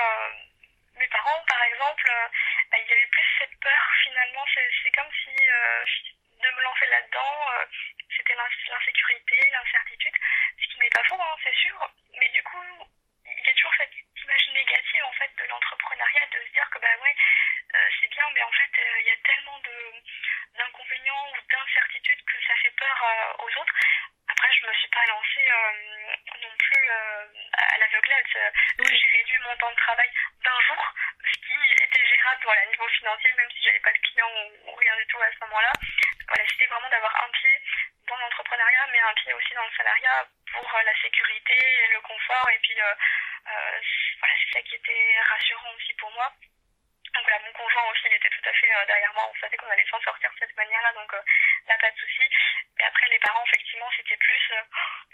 mes 0.96 1.08
parents 1.08 1.44
par 1.46 1.62
exemple, 1.62 2.10
il 2.76 2.90
y 2.90 2.92
avait 2.92 3.06
plus 3.06 3.24
cette 3.38 3.60
peur 3.60 3.82
finalement, 4.02 4.44
c'est 4.54 4.90
comme 4.92 5.12
si 5.24 5.34
de 5.34 6.50
me 6.50 6.62
lancer 6.62 6.86
là-dedans, 6.86 7.50
c'était 8.16 8.34
l'insécurité, 8.34 9.50
l'incertitude, 9.50 10.14
ce 10.60 10.66
qui 10.72 10.80
n'est 10.80 10.90
pas 10.90 11.04
faux, 11.04 11.20
hein, 11.20 11.36
c'est 11.42 11.54
sûr, 11.54 11.90
mais 12.18 12.28
du 12.28 12.42
coup, 12.42 12.62
il 13.26 13.46
y 13.46 13.50
a 13.50 13.54
toujours 13.54 13.74
cette 13.76 13.94
image 14.24 14.48
négative 14.54 15.04
en 15.04 15.12
fait 15.12 15.30
de 15.38 15.44
l'entrepreneuriat, 15.44 16.26
de 16.32 16.46
se 16.46 16.52
dire 16.52 16.68
que 16.70 16.78
bah 16.78 16.96
ouais, 17.02 17.14
euh, 17.74 17.88
c'est 18.00 18.08
bien, 18.08 18.24
mais 18.34 18.42
en 18.42 18.52
fait, 18.52 18.70
euh, 18.78 19.00
il 19.00 19.06
y 19.06 19.10
a 19.10 19.16
tellement 19.24 19.58
de 19.60 19.94
d'inconvénients 20.56 21.30
ou 21.30 21.36
d'incertitudes 21.52 22.24
que 22.24 22.42
ça 22.46 22.54
fait 22.62 22.74
peur 22.76 22.96
euh, 23.02 23.44
aux 23.44 23.60
autres. 23.60 23.74
Après, 24.28 24.52
je 24.52 24.66
me 24.66 24.72
suis 24.74 24.88
pas 24.88 25.04
lancée 25.06 25.48
non 26.42 26.56
plus 26.58 26.90
à 26.90 27.78
l'aveuglette. 27.78 28.38
J'ai 28.78 29.08
réduit 29.18 29.38
mon 29.38 29.56
temps 29.56 29.70
de 29.70 29.76
travail 29.76 30.10
d'un 30.44 30.60
jour, 30.60 30.94
ce 31.24 31.38
qui 31.46 31.82
était 31.82 32.06
gérable 32.06 32.37
voilà, 32.48 32.64
niveau 32.64 32.88
financier, 32.88 33.30
même 33.36 33.50
si 33.52 33.62
j'avais 33.62 33.80
pas 33.80 33.92
de 33.92 33.98
clients 33.98 34.32
ou, 34.64 34.74
rien 34.74 34.96
du 34.96 35.06
tout 35.06 35.20
à 35.20 35.30
ce 35.30 35.44
moment-là. 35.44 35.72
Voilà, 36.28 36.44
c'était 36.48 36.66
vraiment 36.66 36.88
d'avoir 36.88 37.12
un 37.24 37.28
pied 37.28 37.60
dans 38.08 38.16
l'entrepreneuriat, 38.16 38.86
mais 38.90 39.00
un 39.00 39.14
pied 39.20 39.32
aussi 39.34 39.52
dans 39.52 39.64
le 39.68 39.76
salariat 39.76 40.26
pour 40.52 40.64
la 40.72 40.94
sécurité, 41.02 41.56
le 41.92 42.00
confort, 42.00 42.48
et 42.48 42.58
puis 42.60 42.76
voilà, 44.20 44.34
c'est 44.40 44.58
ça 44.58 44.62
qui 44.62 44.76
était 44.76 45.20
rassurant 45.28 45.72
aussi 45.76 45.92
pour 45.94 46.10
moi. 46.12 46.32
Donc 47.14 47.24
voilà, 47.24 47.40
mon 47.44 47.52
conjoint 47.52 47.90
aussi, 47.90 48.02
il 48.06 48.14
était 48.14 48.28
tout 48.28 48.48
à 48.48 48.52
fait 48.52 48.70
euh, 48.74 48.86
derrière 48.86 49.12
moi. 49.14 49.28
On 49.28 49.40
savait 49.40 49.56
qu'on 49.56 49.68
allait 49.70 49.86
s'en 49.90 50.00
sortir 50.00 50.30
de 50.30 50.38
cette 50.38 50.56
manière-là, 50.56 50.92
donc 50.92 51.12
euh, 51.14 51.22
là, 51.66 51.76
pas 51.80 51.90
de 51.90 51.98
souci. 51.98 52.22
Et 52.78 52.84
après, 52.84 53.08
les 53.08 53.18
parents, 53.18 53.44
effectivement, 53.44 53.90
c'était 53.96 54.16
plus 54.16 54.42
euh, 54.52 54.62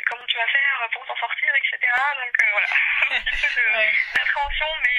comment 0.06 0.26
tu 0.26 0.36
vas 0.36 0.46
faire 0.48 0.88
pour 0.92 1.06
t'en 1.06 1.16
sortir, 1.16 1.54
etc. 1.54 1.78
Donc 2.20 2.34
voilà, 2.52 2.66
un 3.10 3.20
petit 3.24 3.54
peu 3.54 3.66
d'appréhension, 4.14 4.68
mais, 4.84 4.98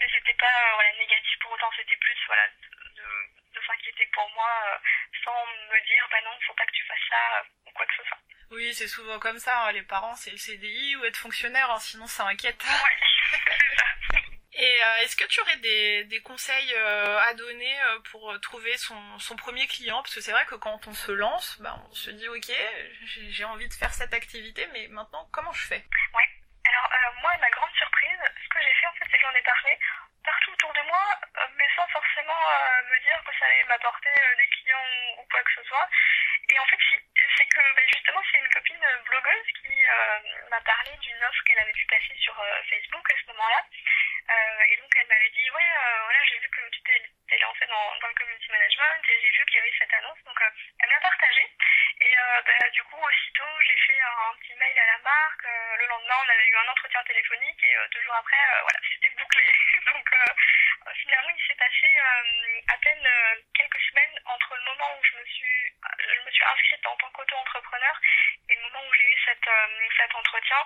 mais 0.00 0.08
c'était 0.12 0.34
pas 0.34 0.74
voilà, 0.74 0.92
négatif 0.92 1.15
autant. 1.56 1.70
C'était 1.76 1.96
plus 1.96 2.16
voilà, 2.26 2.46
de, 2.96 3.08
de 3.54 3.60
s'inquiéter 3.66 4.06
pour 4.12 4.28
moi 4.34 4.80
sans 5.24 5.46
me 5.72 5.86
dire, 5.86 6.06
bah 6.10 6.20
non, 6.24 6.30
faut 6.46 6.54
pas 6.54 6.66
que 6.66 6.72
tu 6.72 6.84
fasses 6.84 7.08
ça 7.10 7.42
ou 7.66 7.70
quoi 7.72 7.86
que 7.86 7.94
ce 7.96 8.04
soit. 8.08 8.18
Oui, 8.50 8.74
c'est 8.74 8.88
souvent 8.88 9.18
comme 9.18 9.38
ça. 9.38 9.64
Hein. 9.64 9.72
Les 9.72 9.82
parents, 9.82 10.14
c'est 10.14 10.30
le 10.30 10.36
CDI 10.36 10.96
ou 10.96 11.04
être 11.04 11.16
fonctionnaire, 11.16 11.70
hein, 11.70 11.80
sinon 11.80 12.06
ça 12.06 12.26
inquiète. 12.26 12.62
Ouais. 12.64 13.38
Et 14.58 14.82
euh, 14.82 14.96
est-ce 15.02 15.16
que 15.16 15.26
tu 15.26 15.38
aurais 15.42 15.56
des, 15.56 16.04
des 16.04 16.22
conseils 16.22 16.72
euh, 16.74 17.18
à 17.20 17.34
donner 17.34 17.78
euh, 17.82 17.98
pour 18.10 18.40
trouver 18.40 18.74
son, 18.78 19.18
son 19.18 19.36
premier 19.36 19.66
client? 19.66 20.00
Parce 20.02 20.14
que 20.14 20.22
c'est 20.22 20.32
vrai 20.32 20.46
que 20.46 20.54
quand 20.54 20.86
on 20.86 20.94
se 20.94 21.12
lance, 21.12 21.60
bah, 21.60 21.76
on 21.90 21.92
se 21.92 22.10
dit 22.10 22.26
ok, 22.28 22.50
j'ai 23.04 23.44
envie 23.44 23.68
de 23.68 23.74
faire 23.74 23.92
cette 23.92 24.14
activité, 24.14 24.66
mais 24.72 24.88
maintenant 24.88 25.28
comment 25.30 25.52
je 25.52 25.66
fais? 25.66 25.84
Ouais. 26.14 26.28
Alors 26.64 27.14
moi, 27.20 27.36
ma 27.38 27.50
grande 27.50 27.70
surprise, 27.76 28.18
ce 28.42 28.48
que 28.48 28.62
j'ai 28.62 28.74
fait 28.80 28.86
en 28.86 28.92
fait, 28.94 29.04
c'est 29.10 29.18
que 29.18 29.22
j'en 29.22 29.34
ai 29.34 29.42
parlé 29.42 29.78
partout 30.24 30.52
autour 30.52 30.72
de 30.72 30.82
moi, 30.88 31.20
mais 31.58 31.68
sans 31.76 31.86
forcément 31.88 32.35
me 32.90 32.98
dire 33.02 33.22
que 33.24 33.32
ça 33.38 33.46
allait 33.46 33.64
m'apporter 33.64 34.14
des 34.36 34.46
clients 34.48 34.86
ou, 35.18 35.24
quoi 35.30 35.42
que 35.42 35.52
ce 35.54 35.62
soit. 35.64 35.88
Et 36.48 36.58
en 36.58 36.66
fait, 36.66 36.78
c'est 37.36 37.46
que 37.46 37.60
bah, 37.74 37.82
justement, 37.92 38.22
c'est 38.30 38.38
une 38.38 38.48
copine 38.48 38.86
blogueuse 39.08 39.50
qui 39.60 39.74
m'a 40.50 40.60
parlé 40.60 40.90
d'une 40.98 41.24
offre 41.24 41.42
qu'elle 41.44 41.58
avait 41.58 41.72
pu 41.72 41.86
passer 41.86 42.14
sur 42.18 42.34
Facebook 42.70 43.10
à 43.10 43.14
ce 43.20 43.26
moment-là. 43.32 43.62
Euh, 44.26 44.72
et 44.72 44.76
donc 44.78 44.90
elle 44.98 45.06
m'avait 45.06 45.30
dit 45.30 45.50
ouais 45.54 45.70
euh, 45.70 46.02
voilà 46.02 46.18
j'ai 46.26 46.38
vu 46.38 46.48
que 46.48 46.68
tu 46.70 46.80
t'es 46.82 47.38
lancé 47.38 47.64
dans, 47.66 47.94
le 47.94 48.14
community 48.14 48.50
management 48.50 49.02
et 49.08 49.20
j'ai 49.22 49.30
vu 49.30 49.44
qu'il 49.46 49.54
y 49.54 49.58
avait 49.60 49.78
cette 49.78 49.94
annonce 49.94 50.18
donc 50.26 50.40
euh, 50.42 50.50
elle 50.80 50.90
m'a 50.90 50.98
partagé 50.98 51.46
et 52.16 52.58
bah, 52.58 52.70
du 52.70 52.82
coup 52.84 52.96
aussitôt 52.96 53.60
j'ai 53.60 53.76
fait 53.76 54.00
un, 54.00 54.34
petit 54.40 54.54
mail 54.54 54.78
à 54.78 54.86
la 54.86 54.98
marque 55.04 55.44
le 55.44 55.86
lendemain 55.86 56.14
on 56.24 56.32
avait 56.32 56.48
eu 56.48 56.56
un 56.56 56.70
entretien 56.72 57.02
téléphonique 57.04 57.62
et 57.62 57.76
deux 57.92 58.02
jours 58.02 58.14
après 58.14 58.38
voilà 58.62 58.78
c'était 58.92 59.14
bouclé. 59.16 59.44
Donc 59.86 60.08
finalement 60.94 61.30
il 61.30 61.46
s'est 61.46 61.60
passé 61.60 61.86
à 62.68 62.78
peine 62.78 63.08
quelques 63.54 63.80
semaines 63.90 64.18
entre 64.24 64.56
le 64.56 64.64
moment 64.64 64.96
où 64.98 65.04
je 65.04 65.16
me 65.16 65.24
suis 65.26 65.72
je 66.14 66.20
me 66.24 66.30
suis 66.30 66.44
inscrite 66.44 66.86
en 66.86 66.96
tant 66.96 67.10
qu'auto-entrepreneur 67.10 68.00
et 68.48 68.54
le 68.54 68.62
moment 68.62 68.82
où 68.88 68.94
j'ai 68.94 69.04
eu 69.04 69.16
cette, 69.24 69.50
cet 69.96 70.14
entretien 70.14 70.64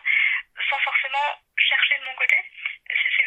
sans 0.68 0.78
forcément 0.78 1.42
chercher 1.58 1.98
de 1.98 2.04
mon 2.04 2.14
côté 2.14 2.36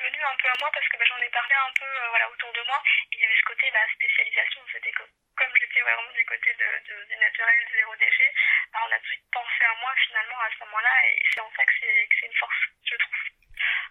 venu 0.04 0.20
un 0.24 0.36
peu 0.36 0.48
à 0.50 0.54
moi 0.60 0.70
parce 0.74 0.88
que 0.88 0.98
bah, 0.98 1.06
j'en 1.08 1.18
ai 1.18 1.30
parlé 1.30 1.56
un 1.56 1.72
peu 1.80 1.86
euh, 1.86 2.10
voilà, 2.10 2.30
autour 2.30 2.52
de 2.52 2.62
moi. 2.64 2.82
Il 3.12 3.20
y 3.20 3.26
avait 3.26 3.36
ce 3.36 3.48
côté 3.48 3.72
la 3.72 3.88
spécialisation, 3.94 4.62
c'était 4.72 4.92
que 4.92 5.04
comme 5.38 5.56
j'étais 5.60 5.82
vraiment 5.82 6.12
du 6.12 6.26
côté 6.26 6.54
de, 6.54 6.68
de, 6.88 7.04
du 7.06 7.16
naturel, 7.18 7.68
zéro 7.72 7.96
déchet, 7.96 8.32
bah, 8.72 8.80
on 8.86 8.92
a 8.92 8.98
tout 8.98 9.04
de 9.04 9.08
suite 9.08 9.32
pensé 9.32 9.64
à 9.64 9.74
moi 9.80 9.94
finalement 10.08 10.40
à 10.40 10.50
ce 10.52 10.60
moment-là 10.66 11.08
et 11.08 11.24
c'est 11.34 11.40
en 11.40 11.52
ça 11.56 11.66
que 11.66 11.74
c'est 11.80 12.26
une 12.28 12.36
force, 12.36 12.62
je 12.84 12.96
trouve. 12.98 13.18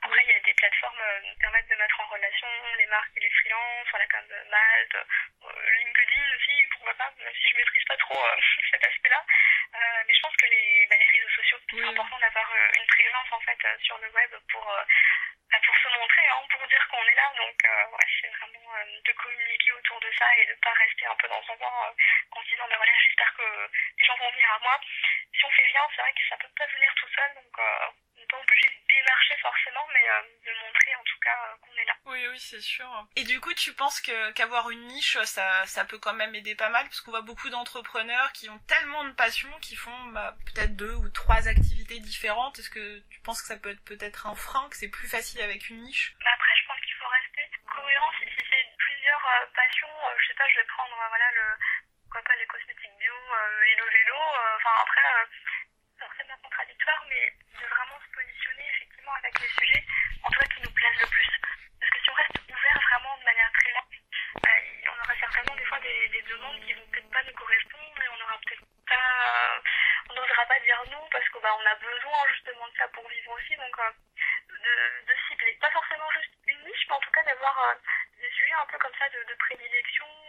Après, 0.03 0.23
il 0.25 0.33
y 0.33 0.35
a 0.35 0.41
des 0.41 0.55
plateformes 0.55 1.01
euh, 1.01 1.21
qui 1.23 1.39
permettent 1.39 1.71
de 1.71 1.77
mettre 1.77 2.01
en 2.01 2.07
relation 2.07 2.49
les 2.77 2.87
marques 2.87 3.17
et 3.17 3.21
les 3.21 3.31
freelances, 3.31 3.89
voilà, 3.91 4.07
comme 4.09 4.29
Malte, 4.51 4.95
euh, 4.95 5.71
LinkedIn 5.79 6.37
aussi, 6.37 6.63
pourquoi 6.73 6.95
pas, 6.95 7.11
même 7.19 7.35
si 7.41 7.49
je 7.49 7.57
maîtrise 7.57 7.85
pas 7.85 7.97
trop 7.97 8.21
cet 8.71 8.85
aspect-là. 8.85 9.25
mais 10.07 10.15
je 10.15 10.21
pense 10.21 10.37
que 10.37 10.47
les, 10.47 10.87
bah, 10.91 10.97
les 10.99 11.19
réseaux 11.19 11.35
sociaux, 11.37 11.59
c'est 11.71 11.85
important 11.85 12.19
d'avoir 12.19 12.53
une 12.77 12.87
présence 12.87 13.33
en 13.33 13.41
fait 13.41 13.59
sur 13.83 13.97
le 13.99 14.11
web 14.11 14.31
pour 14.51 14.65
bah, 14.67 14.87
pour 15.61 15.77
se 15.77 15.89
montrer, 15.99 16.27
hein, 16.29 16.43
pour 16.51 16.67
dire 16.67 16.89
qu'on 16.89 17.05
est 17.05 17.15
là. 17.15 17.33
Donc, 17.37 17.57
euh, 17.65 17.85
ouais, 17.93 18.09
c'est 18.21 18.33
vraiment 18.41 18.75
euh, 18.75 19.01
de 19.05 19.13
communiquer 19.13 19.73
autour 19.73 20.01
de 20.01 20.11
ça 20.19 20.27
et 20.39 20.47
de 20.47 20.55
pas 20.63 20.73
rester 20.73 21.07
un 21.07 21.17
peu 21.17 21.29
dans 21.29 21.43
son 21.43 21.57
coin 21.57 21.89
euh, 21.89 21.93
en 22.33 22.43
se 22.43 22.49
disant, 22.49 22.67
ben 22.69 22.77
voilà, 22.77 22.93
j'espère 23.03 23.33
que 23.35 23.71
les 23.99 24.05
gens 24.05 24.17
vont 24.17 24.31
venir 24.31 24.51
à 24.53 24.59
moi. 24.61 24.81
Si 25.35 25.45
on 25.45 25.51
fait 25.51 25.67
rien, 25.67 25.87
c'est 25.95 26.03
vrai 26.03 26.13
que 26.13 26.29
ça 26.29 26.37
peut 26.37 26.53
pas 26.57 26.67
venir 26.67 26.95
tout 26.97 27.09
seul, 27.15 27.35
donc 27.35 27.59
on 27.59 28.21
n'est 28.21 28.27
pas 28.27 28.39
obligé 28.39 28.69
de 28.69 28.82
démarcher 29.03 29.37
forcément, 29.41 29.87
mais 29.93 30.07
de 30.47 30.53
montrer 30.67 30.95
en 30.95 31.05
tout 31.05 31.19
cas 31.23 31.57
qu'on 31.61 31.75
est 31.75 31.85
là. 31.85 31.95
Oui, 32.07 32.27
oui, 32.29 32.39
c'est 32.39 32.61
sûr. 32.61 32.87
Et 33.17 33.25
du 33.25 33.41
coup, 33.41 33.53
tu 33.55 33.73
penses 33.75 34.01
que 34.01 34.33
qu'avoir 34.33 34.71
une 34.71 34.87
niche, 34.87 35.19
ça, 35.25 35.67
ça 35.67 35.85
peut 35.85 35.99
quand 35.99 36.15
même 36.15 36.35
aider 36.35 36.55
pas 36.55 36.69
mal, 36.69 36.85
parce 36.85 37.01
qu'on 37.01 37.11
voit 37.11 37.23
beaucoup 37.23 37.51
d'entrepreneurs 37.51 38.33
qui 38.33 38.49
ont 38.49 38.59
tellement 38.69 39.05
de 39.05 39.13
passion, 39.13 39.51
qui 39.61 39.77
font 39.77 39.99
bah, 40.13 40.37
peut-être 40.47 40.77
deux 40.77 40.95
ou 40.95 41.09
trois 41.11 41.49
activités 41.49 41.99
différentes. 42.01 42.59
Est-ce 42.59 42.71
que 42.71 43.01
tu 43.11 43.21
penses 43.21 43.43
que 43.43 43.49
ça 43.49 43.57
peut 43.57 43.71
être 43.71 43.85
peut-être 43.85 44.27
un 44.27 44.35
frein, 44.35 44.69
que 44.71 44.77
c'est 44.77 44.91
plus 44.91 45.09
facile 45.09 45.43
avec 45.43 45.69
une 45.69 45.83
niche? 45.83 46.15
Bah 46.21 46.31
Après, 46.35 46.55
je 46.61 46.67
pense 46.67 46.81
qu'il 46.81 46.95
faut 46.95 47.09
rester 47.09 47.51
cohérent. 47.75 48.13
Si, 48.21 48.27
c'est 48.51 48.67
plusieurs 48.79 49.27
euh, 49.27 49.47
passions, 49.55 49.97
euh, 50.07 50.15
je 50.19 50.27
sais 50.29 50.35
pas, 50.35 50.49
je 50.49 50.61
vais 50.61 50.67
prendre 50.67 50.95
euh, 50.95 51.09
voilà 51.09 51.31
le 51.33 51.47
quoi 52.11 52.23
pas 52.23 52.37
les 52.37 52.47
cosmétiques 52.47 52.99
bio 52.99 53.15
et 53.15 53.75
le 53.77 53.85
vélo. 53.91 54.19
Enfin 54.57 54.75
après, 54.83 55.09
c'est 56.19 56.27
bien 56.27 56.37
contradictoire, 56.43 57.03
mais 57.09 57.33
de 57.59 57.67
vraiment 57.67 57.99
se 58.05 58.13
avec 59.33 59.49
les 59.49 59.67
sujets 59.67 59.85
en 60.23 60.31
tout 60.31 60.41
cas 60.41 60.47
qui 60.47 60.63
nous 60.63 60.71
plaisent 60.71 61.01
le 61.01 61.07
plus. 61.09 61.31
Parce 61.81 61.91
que 61.93 62.01
si 62.03 62.11
on 62.11 62.15
reste 62.15 62.39
ouvert 62.51 62.81
vraiment 62.91 63.17
de 63.19 63.25
manière 63.25 63.53
très 63.53 63.73
large, 63.73 63.99
on 64.89 65.03
aura 65.03 65.17
certainement 65.19 65.57
des 65.57 65.65
fois 65.65 65.81
des, 65.81 66.09
des 66.09 66.23
demandes 66.23 66.61
qui 66.61 66.73
vont 66.75 66.87
peut-être 66.93 67.11
pas 67.11 67.23
nous 67.25 67.35
correspondre 67.35 68.03
et 68.03 68.09
on 68.09 68.23
aura 68.25 68.39
peut-être 68.45 68.67
pas 68.87 69.63
on 70.11 70.15
n'osera 70.15 70.45
pas 70.47 70.61
dire 70.61 70.83
non 70.91 71.09
parce 71.11 71.29
qu'on 71.31 71.41
bah, 71.41 71.57
a 71.57 71.75
besoin 71.77 72.29
justement 72.35 72.69
de 72.69 72.77
ça 72.77 72.89
pour 72.89 73.09
vivre 73.09 73.33
aussi. 73.33 73.57
Donc 73.57 73.77
de, 74.63 75.07
de 75.07 75.15
cibler. 75.29 75.57
Pas 75.61 75.71
forcément 75.71 76.11
juste 76.13 76.33
une 76.47 76.63
niche, 76.65 76.87
mais 76.89 76.95
en 76.95 77.01
tout 77.01 77.11
cas 77.11 77.23
d'avoir 77.25 77.59
euh, 77.59 77.75
des 78.21 78.31
sujets 78.31 78.55
un 78.55 78.67
peu 78.67 78.79
comme 78.79 78.95
ça 78.99 79.09
de, 79.09 79.19
de 79.25 79.37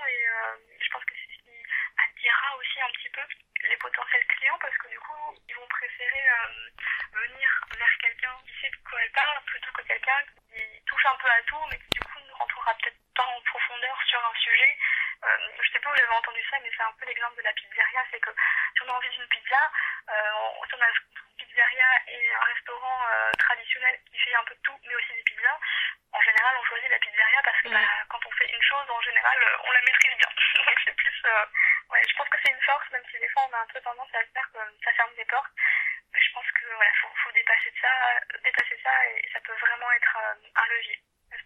et 0.03 0.27
euh, 0.27 0.57
je 0.79 0.89
pense 0.91 1.05
que 1.05 1.13
c'est 1.15 1.31
ce 1.31 1.43
qui 1.43 1.55
attirera 1.97 2.57
aussi 2.57 2.81
un 2.81 2.91
petit 2.91 3.09
peu 3.09 3.21
les 3.63 3.77
potentiels 3.77 4.25
clients 4.27 4.57
parce 4.59 4.77
que 4.77 4.89
du 4.89 4.99
coup 4.99 5.37
ils 5.47 5.55
vont 5.55 5.67
préférer 5.67 6.27
euh, 6.27 6.69
venir 7.13 7.49
vers 7.77 7.97
quelqu'un 8.01 8.35
qui 8.45 8.61
sait 8.61 8.69
de 8.69 8.89
quoi 8.89 9.01
elle 9.01 9.11
parle 9.11 9.43
plutôt 9.45 9.71
que 9.71 9.81
quelqu'un 9.83 10.19
qui 10.51 10.83
touche 10.85 11.05
un 11.05 11.12
peu 11.23 11.29
à 11.31 11.41
tout 11.43 11.65
mais 11.71 11.79
qui 11.79 11.89
du 11.91 11.99
coup 12.01 12.19
ne 12.19 12.33
rentrera 12.33 12.75
peut-être 12.75 12.99
pas 13.15 13.23
en 13.23 13.41
profondeur 13.41 13.97
sur 14.05 14.19
un 14.19 14.35
sujet. 14.35 14.77
Euh, 15.23 15.37
je 15.61 15.71
sais 15.71 15.79
pas 15.79 15.89
où 15.89 15.95
j'avais 15.95 16.19
entendu 16.19 16.43
ça 16.51 16.59
mais 16.61 16.69
c'est 16.75 16.83
un 16.83 16.91
peu 16.99 17.05
l'exemple 17.05 17.37
de 17.37 17.43
la 17.43 17.53
pizzeria, 17.53 18.03
c'est 18.11 18.19
que 18.19 18.31
si 18.75 18.83
on 18.83 18.89
a 18.89 18.97
envie 18.97 19.09
d'une 19.09 19.27
pizza, 19.27 19.71
euh, 20.09 20.67
si 20.67 20.75
on 20.75 20.81
a 20.81 20.91
pizzeria 21.37 21.89
et 22.07 22.33
un 22.35 22.45
restaurant 22.53 22.99
euh, 23.07 23.31
traditionnel 23.39 23.99
qui 24.09 24.19
fait 24.19 24.35
un 24.35 24.43
peu 24.43 24.55
de 24.55 24.61
tout, 24.63 24.79
mais 24.83 24.95
aussi 24.95 25.13
des 25.13 25.23
pizzas, 25.23 25.59
en 26.11 26.21
général, 26.21 26.55
on 26.59 26.63
choisit 26.65 26.89
la 26.89 26.99
pizzeria 26.99 27.41
parce 27.43 27.61
que 27.61 27.69
bah, 27.69 27.87
quand 28.09 28.25
on 28.25 28.31
fait 28.31 28.51
une 28.51 28.61
chose, 28.61 28.89
en 28.89 29.01
général, 29.01 29.37
euh, 29.41 29.57
on 29.63 29.71
la 29.71 29.81
maîtrise 29.81 30.17
bien. 30.17 30.29
Donc 30.65 30.79
c'est 30.83 30.95
plus, 30.95 31.23
ouais, 31.89 32.03
je 32.07 32.15
pense 32.17 32.29
que 32.29 32.37
c'est 32.43 32.51
une 32.51 32.61
force, 32.61 32.89
même 32.91 33.05
si 33.09 33.17
des 33.17 33.29
fois 33.29 33.47
on 33.49 33.53
a 33.53 33.61
un 33.61 33.67
peu 33.67 33.79
tendance 33.81 34.13
à 34.13 34.25
se 34.25 34.31
faire 34.31 34.49
que 34.51 34.59
ça 34.83 34.93
ferme 34.93 35.15
des 35.15 35.25
portes. 35.25 35.55
Mais 36.13 36.21
je 36.21 36.31
pense 36.33 36.51
que 36.51 36.65
voilà, 36.75 36.91
faut, 37.01 37.09
faut 37.23 37.31
dépasser 37.31 37.73
ça, 37.81 37.89
dépasser 38.43 38.77
ça, 38.83 39.07
et 39.07 39.29
ça 39.31 39.39
peut 39.39 39.55
vraiment 39.55 39.91
être 39.93 40.17
un 40.55 40.67
levier 40.67 40.99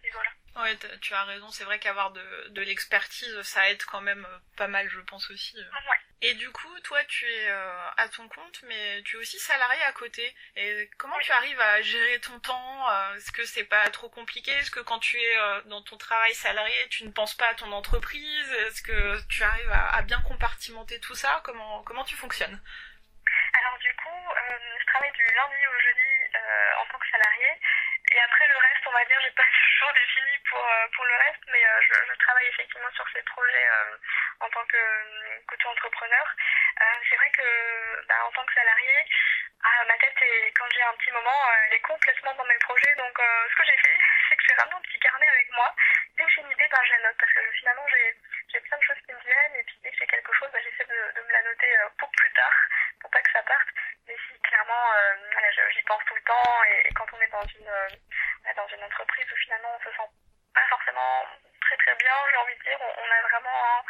niveau-là. 0.08 0.30
Ouais, 0.62 0.76
tu 1.00 1.14
as 1.14 1.24
raison. 1.24 1.48
C'est 1.50 1.64
vrai 1.64 1.78
qu'avoir 1.78 2.10
de, 2.10 2.48
de 2.48 2.62
l'expertise, 2.62 3.42
ça 3.42 3.70
aide 3.70 3.82
quand 3.84 4.00
même 4.00 4.26
pas 4.56 4.66
mal, 4.66 4.88
je 4.88 5.00
pense 5.00 5.30
aussi. 5.30 5.56
Ouais. 5.56 5.96
Et 6.20 6.34
du 6.34 6.50
coup, 6.50 6.80
toi, 6.80 6.98
tu 7.04 7.30
es 7.30 7.48
euh, 7.48 7.90
à 7.96 8.08
ton 8.08 8.28
compte, 8.28 8.60
mais 8.64 9.02
tu 9.04 9.14
es 9.16 9.18
aussi 9.20 9.38
salarié 9.38 9.80
à 9.82 9.92
côté. 9.92 10.34
Et 10.56 10.90
comment 10.98 11.16
tu 11.20 11.30
arrives 11.30 11.60
à 11.60 11.80
gérer 11.80 12.18
ton 12.18 12.40
temps 12.40 12.90
euh, 12.90 13.14
Est-ce 13.14 13.30
que 13.30 13.44
c'est 13.44 13.64
pas 13.64 13.88
trop 13.90 14.08
compliqué? 14.08 14.50
Est-ce 14.50 14.72
que 14.72 14.80
quand 14.80 14.98
tu 14.98 15.16
es 15.16 15.38
euh, 15.38 15.62
dans 15.66 15.80
ton 15.82 15.96
travail 15.96 16.34
salarié, 16.34 16.74
tu 16.90 17.04
ne 17.04 17.12
penses 17.12 17.34
pas 17.34 17.46
à 17.50 17.54
ton 17.54 17.70
entreprise? 17.70 18.52
Est-ce 18.66 18.82
que 18.82 19.20
tu 19.28 19.44
arrives 19.44 19.70
à, 19.70 19.94
à, 19.94 20.02
bien 20.02 20.20
compartimenter 20.22 20.98
tout 20.98 21.14
ça? 21.14 21.40
Comment 21.44 21.84
comment 21.84 22.02
tu 22.02 22.16
fonctionnes? 22.16 22.60
Alors 23.60 23.78
du 23.78 23.94
coup, 23.94 24.18
je 24.80 24.86
travaille 24.86 25.12
du 25.12 25.22
lundi 25.22 25.66
au 25.66 25.80
jeudi 25.80 26.36
en 26.80 26.86
tant 26.90 26.98
que 26.98 27.10
salarié. 27.10 27.60
Et 28.10 28.20
après 28.20 28.48
le 28.48 28.56
reste, 28.56 28.86
on 28.86 28.92
va 28.92 29.04
dire, 29.04 29.20
j'ai 29.22 29.30
pas 29.32 29.42
toujours 29.78 29.92
défini 29.92 30.38
pour 30.48 30.64
euh, 30.64 30.88
pour 30.94 31.04
le 31.04 31.14
reste, 31.16 31.44
mais 31.48 31.64
euh, 31.64 31.80
je, 31.82 31.94
je, 32.08 32.14
travaille 32.18 32.46
effectivement 32.46 32.90
sur 32.94 33.06
ces 33.12 33.22
projets 33.22 33.68
euh, 33.68 33.96
en 34.40 34.48
tant 34.48 34.64
que 34.64 34.80
qu'auto-entrepreneur. 35.46 36.26
c'est 37.08 37.16
vrai 37.16 37.30
que 37.30 38.06
bah, 38.08 38.24
en 38.24 38.32
tant 38.32 38.44
que 38.46 38.54
salarié, 38.54 39.04
Ah, 39.62 39.84
ma 39.86 39.98
tête, 39.98 40.22
est, 40.22 40.52
quand 40.56 40.70
j'ai 40.72 40.82
un 40.82 40.94
petit 40.96 41.10
moment, 41.10 41.38
elle 41.66 41.74
est 41.74 41.80
complètement 41.80 42.34
dans 42.34 42.44
mes 42.44 42.58
projets. 42.58 42.94
Donc, 42.96 43.18
ce 43.18 43.56
que 43.56 43.64
j'ai 43.64 43.76
fait, 43.76 43.98
c'est 44.28 44.36
que 44.36 44.44
j'ai 44.48 44.54
ramené 44.54 44.76
un 44.76 44.80
petit 44.80 45.00
carnet 45.00 45.28
avec 45.28 45.50
moi. 45.50 45.74
Dès 46.16 46.24
que 46.24 46.30
j'ai 46.30 46.40
une 46.42 46.52
idée, 46.52 46.68
ben, 46.70 46.84
je 46.84 46.92
la 46.92 47.00
note. 47.08 47.16
Parce 47.18 47.32
que 47.32 47.40
finalement, 47.58 47.86
j'ai 47.88 48.60
plein 48.60 48.78
de 48.78 48.82
choses 48.84 49.02
qui 49.04 49.12
me 49.12 49.20
viennent. 49.20 49.56
Et 49.56 49.64
puis, 49.64 49.76
dès 49.82 49.90
que 49.90 49.98
j'ai 49.98 50.06
quelque 50.06 50.32
chose, 50.32 50.48
ben, 50.52 50.62
j'essaie 50.62 50.86
de, 50.86 51.00
de, 51.16 51.22
me 51.26 51.32
la 51.32 51.42
noter 51.42 51.70
pour 51.98 52.10
plus 52.12 52.32
tard, 52.32 52.56
pour 53.00 53.10
pas 53.10 53.20
que 53.22 53.32
ça 53.32 53.42
parte. 53.42 53.68
Clairement, 54.68 54.92
j'y 55.72 55.82
pense 55.82 56.04
tout 56.04 56.14
le 56.14 56.22
temps. 56.22 56.64
Et, 56.64 56.92
quand 56.92 57.06
on 57.14 57.20
est 57.20 57.32
dans 57.32 57.46
une, 57.46 57.72
dans 58.54 58.68
une 58.68 58.84
entreprise 58.84 59.32
où 59.32 59.36
finalement 59.36 59.72
on 59.74 59.80
se 59.80 59.96
sent 59.96 60.10
pas 60.52 60.66
forcément 60.68 61.24
très 61.62 61.76
très 61.78 61.94
bien, 61.94 62.12
j'ai 62.30 62.36
envie 62.36 62.56
de 62.56 62.62
dire, 62.64 62.78
on, 62.80 63.10
a 63.10 63.22
vraiment 63.28 63.84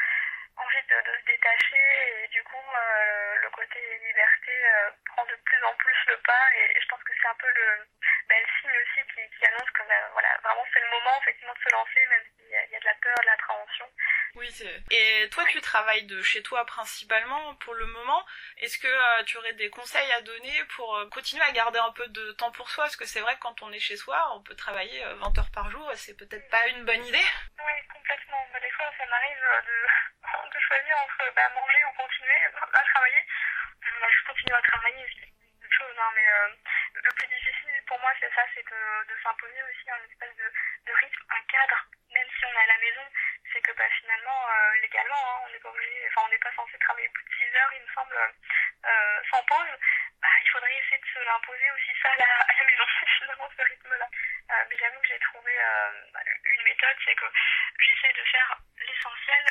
envie 0.57 0.83
de, 0.87 1.03
se 1.03 1.25
détacher 1.27 2.23
et 2.23 2.29
du 2.29 2.43
coup 2.45 2.63
euh, 2.63 3.35
le 3.43 3.51
côté 3.51 3.79
liberté 4.07 4.53
euh, 4.53 4.91
prend 5.07 5.25
de 5.27 5.35
plus 5.45 5.65
en 5.65 5.75
plus 5.75 5.99
le 6.07 6.17
pas 6.19 6.47
et, 6.55 6.81
je 6.81 6.87
pense 6.89 7.03
que 7.03 7.13
c'est 7.21 7.29
un 7.29 7.39
peu 7.43 7.49
le, 7.49 7.87
ben, 8.29 8.45
signe 8.61 8.79
aussi 8.79 9.03
qui, 9.15 9.47
annonce 9.47 9.71
que 9.71 9.83
ben, 9.83 10.03
voilà, 10.13 10.31
vraiment 10.43 10.67
c'est 10.73 10.81
le 10.81 10.91
moment 10.91 11.19
effectivement 11.23 11.55
de 11.55 11.71
se 11.71 11.75
lancer 11.75 12.07
même 12.11 12.25
s'il 12.37 12.51
y, 12.51 12.77
a 12.77 12.81
de 12.81 12.85
la 12.85 12.95
peur, 13.03 13.19
de 13.21 13.27
l'appréhension. 13.27 13.91
Oui, 14.38 14.49
c'est... 14.52 14.83
Et 14.90 15.28
toi, 15.30 15.45
tu 15.50 15.61
travailles 15.61 16.04
de 16.04 16.23
chez 16.23 16.42
toi 16.42 16.64
principalement 16.64 17.54
pour 17.57 17.75
le 17.75 17.87
moment. 17.87 18.25
Est-ce 18.59 18.78
que 18.78 18.87
euh, 18.87 19.25
tu 19.25 19.37
aurais 19.37 19.52
des 19.54 19.68
conseils 19.68 20.12
à 20.12 20.23
donner 20.23 20.64
pour 20.76 20.97
continuer 21.11 21.42
à 21.42 21.50
garder 21.50 21.78
un 21.80 21.92
peu 21.92 22.07
de 22.09 22.33
temps 22.33 22.52
pour 22.52 22.71
soi? 22.71 22.85
Parce 22.85 22.97
que 22.97 23.04
c'est 23.04 23.21
vrai 23.21 23.35
que 23.35 23.40
quand 23.40 23.62
on 23.62 23.73
est 23.73 23.80
chez 23.80 23.97
soi, 23.97 24.33
on 24.35 24.42
peut 24.42 24.54
travailler 24.54 25.04
20 25.21 25.38
heures 25.38 25.50
par 25.52 25.71
jour 25.71 25.90
c'est 25.95 26.16
peut-être 26.16 26.49
pas 26.50 26.66
une 26.68 26.85
bonne 26.85 27.04
idée. 27.04 27.28
Oui, 27.59 27.76
complètement. 27.92 28.47
Ben, 28.52 28.62
des 28.62 28.71
fois, 28.71 28.87
ça 28.97 29.07
m'arrive 29.07 29.45
de 29.66 29.78
de 30.54 30.61
choisir 30.61 30.97
entre 30.99 31.35
bah, 31.35 31.49
manger 31.54 31.85
ou 31.85 31.92
continuer 31.97 32.40
à 32.47 32.85
travailler. 32.95 33.25
je 33.83 34.26
continue 34.26 34.54
à 34.54 34.62
travailler, 34.62 35.04
c'est 35.21 35.28
chose, 35.78 35.97
hein, 35.99 36.11
mais 36.14 36.26
euh, 36.26 36.49
le 36.95 37.11
plus 37.12 37.28
difficile 37.28 37.83
pour 37.87 37.99
moi, 38.00 38.11
c'est 38.21 38.33
ça, 38.35 38.42
c'est 38.54 38.64
de, 38.64 39.14
s'imposer 39.23 39.62
aussi 39.62 39.90
un 39.90 40.02
espèce 40.09 40.35
de, 40.37 40.92
rythme, 40.92 41.25
un 41.30 41.45
cadre, 41.47 41.78
même 42.14 42.28
si 42.38 42.45
on 42.45 42.52
est 42.52 42.64
à 42.64 42.66
la 42.66 42.78
maison, 42.78 43.04
que 43.69 43.77
bah, 43.77 43.89
finalement, 44.01 44.49
euh, 44.49 44.81
légalement, 44.81 45.21
hein, 45.21 45.41
on 45.45 45.53
n'est 45.53 45.59
pas 45.61 45.69
obligé, 45.69 46.09
enfin, 46.09 46.23
on 46.25 46.31
n'est 46.31 46.39
pas 46.39 46.53
censé 46.57 46.79
travailler 46.79 47.09
plus 47.11 47.25
de 47.25 47.35
6 47.37 47.57
heures, 47.57 47.73
il 47.77 47.83
me 47.83 47.93
semble, 47.93 48.17
euh, 48.17 49.21
sans 49.31 49.43
pause. 49.45 49.77
Bah, 50.23 50.29
il 50.43 50.51
faudrait 50.51 50.77
essayer 50.79 50.99
de 50.99 51.07
se 51.07 51.19
l'imposer 51.25 51.71
aussi 51.71 51.93
ça 52.03 52.11
à 52.11 52.17
la, 52.17 52.33
à 52.49 52.53
la 52.59 52.65
maison, 52.65 52.85
finalement, 53.19 53.51
ce 53.57 53.63
rythme-là. 53.63 54.09
mais 54.71 54.77
j'avoue 54.79 55.01
que 55.01 55.09
j'ai 55.09 55.19
trouvé 55.21 55.53
une 56.45 56.63
méthode, 56.63 56.97
c'est 57.05 57.15
que 57.15 57.27
j'essaie 57.79 58.13
de 58.13 58.25
faire 58.25 58.59
l'essentiel 58.81 59.45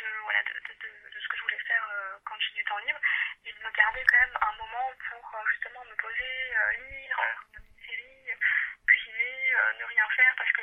de, 0.00 0.10
voilà, 0.24 0.42
de, 0.42 0.52
de, 0.52 1.10
de, 1.12 1.20
ce 1.20 1.28
que 1.28 1.36
je 1.36 1.42
voulais 1.42 1.64
faire 1.66 1.86
euh, 1.92 2.16
quand 2.24 2.36
j'ai 2.40 2.54
du 2.54 2.64
temps 2.64 2.78
libre 2.78 3.00
et 3.44 3.52
de 3.52 3.58
me 3.62 3.70
garder 3.72 4.02
quand 4.08 4.18
même 4.18 4.38
un 4.40 4.52
moment 4.56 4.92
pour 5.08 5.34
euh, 5.34 5.44
justement 5.52 5.84
me 5.84 5.94
poser, 5.96 6.56
euh, 6.56 6.72
lire, 6.88 7.16
regarder 7.18 7.68
une 7.68 7.86
série, 7.86 8.38
cuisiner, 8.86 9.54
ne 9.78 9.84
rien 9.84 10.08
faire 10.16 10.34
parce 10.36 10.52
que 10.52 10.62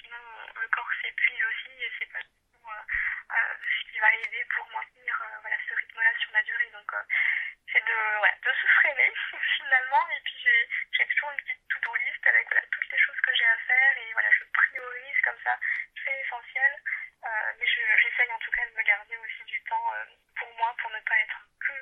sinon 0.00 0.20
le 0.60 0.68
corps 0.68 0.90
s'épuise 1.00 1.44
aussi 1.44 1.82
et 1.82 1.92
c'est 1.98 2.12
pas 2.12 2.20
ce 2.20 3.92
qui 3.92 3.98
va 3.98 4.14
aider 4.14 4.44
pour 4.54 4.68
maintenir 4.70 5.14
voilà, 5.40 5.56
ce 5.68 5.74
rythme-là 5.74 6.12
sur 6.18 6.32
la 6.32 6.42
durée. 6.42 6.70
Donc 6.72 6.90
c'est 7.72 7.84
de, 7.84 7.98
voilà, 8.18 8.34
de 8.44 8.52
se 8.52 8.66
freiner 8.66 9.12
finalement 9.56 10.10
et 10.10 10.20
puis 10.24 10.46
j'ai 10.92 11.06
toujours 11.06 11.30
une 11.30 11.40
petite 11.44 11.68
to-do 11.68 11.94
list 11.96 12.26
avec 12.26 12.46
voilà, 12.48 12.66
toutes 12.70 12.90
les 12.90 12.98
choses 12.98 13.20
que 13.20 13.34
j'ai 13.34 13.46
à 13.46 13.58
faire 13.58 13.98
et 13.98 14.12
voilà, 14.12 14.28
je 14.32 14.44
priorise 14.52 15.20
comme 15.24 15.40
ça, 15.44 15.58
c'est 16.04 16.20
essentiel. 16.20 16.72
Euh, 17.26 17.52
mais 17.58 17.66
j'essaye 17.66 18.32
en 18.32 18.38
tout 18.38 18.50
cas 18.50 18.66
de 18.66 18.76
me 18.76 18.82
garder 18.84 19.16
aussi 19.16 19.42
du 19.44 19.60
temps 19.64 19.94
euh, 19.94 20.04
pour 20.38 20.54
moi, 20.56 20.74
pour 20.80 20.90
ne 20.90 21.00
pas 21.00 21.18
être 21.18 21.48
que 21.58 21.72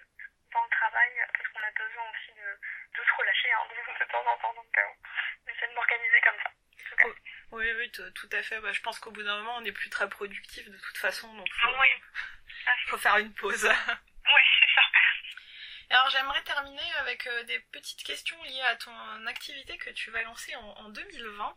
dans 0.53 0.63
le 0.63 0.71
travail, 0.71 1.11
parce 1.37 1.49
qu'on 1.51 1.61
a 1.61 1.71
besoin 1.73 2.05
aussi 2.11 2.33
de, 2.33 2.49
de 2.97 3.05
se 3.05 3.13
relâcher 3.19 3.53
hein, 3.53 3.67
de, 3.69 4.05
temps 4.07 4.25
en 4.25 4.37
temps. 4.39 4.55
Donc, 4.55 4.79
euh, 4.79 4.89
j'essaie 5.47 5.69
de 5.69 5.75
m'organiser 5.75 6.21
comme 6.23 6.39
ça. 6.41 6.51
Tout 8.15 8.29
à 8.33 8.43
fait. 8.43 8.61
Bah, 8.61 8.73
je 8.73 8.81
pense 8.81 8.99
qu'au 8.99 9.11
bout 9.11 9.23
d'un 9.23 9.37
moment, 9.39 9.57
on 9.57 9.61
n'est 9.61 9.73
plus 9.73 9.91
très 9.91 10.09
productif 10.09 10.69
de 10.69 10.79
toute 10.79 10.99
façon, 10.99 11.33
donc 11.35 11.49
oui. 11.81 11.89
faut 12.87 12.99
faire 12.99 13.19
une 13.19 13.33
pause. 13.35 13.65
oui, 13.65 14.43
c'est 14.61 14.75
ça. 14.75 14.83
Alors 15.91 16.11
j'aimerais 16.11 16.43
terminer 16.43 16.93
avec 17.01 17.27
euh, 17.27 17.43
des 17.45 17.59
petites 17.71 18.03
questions 18.03 18.43
liées 18.45 18.63
à 18.63 18.77
ton 18.77 19.27
activité 19.27 19.77
que 19.79 19.91
tu 19.91 20.11
vas 20.11 20.23
lancer 20.23 20.55
en, 20.57 20.89
2020. 20.89 21.57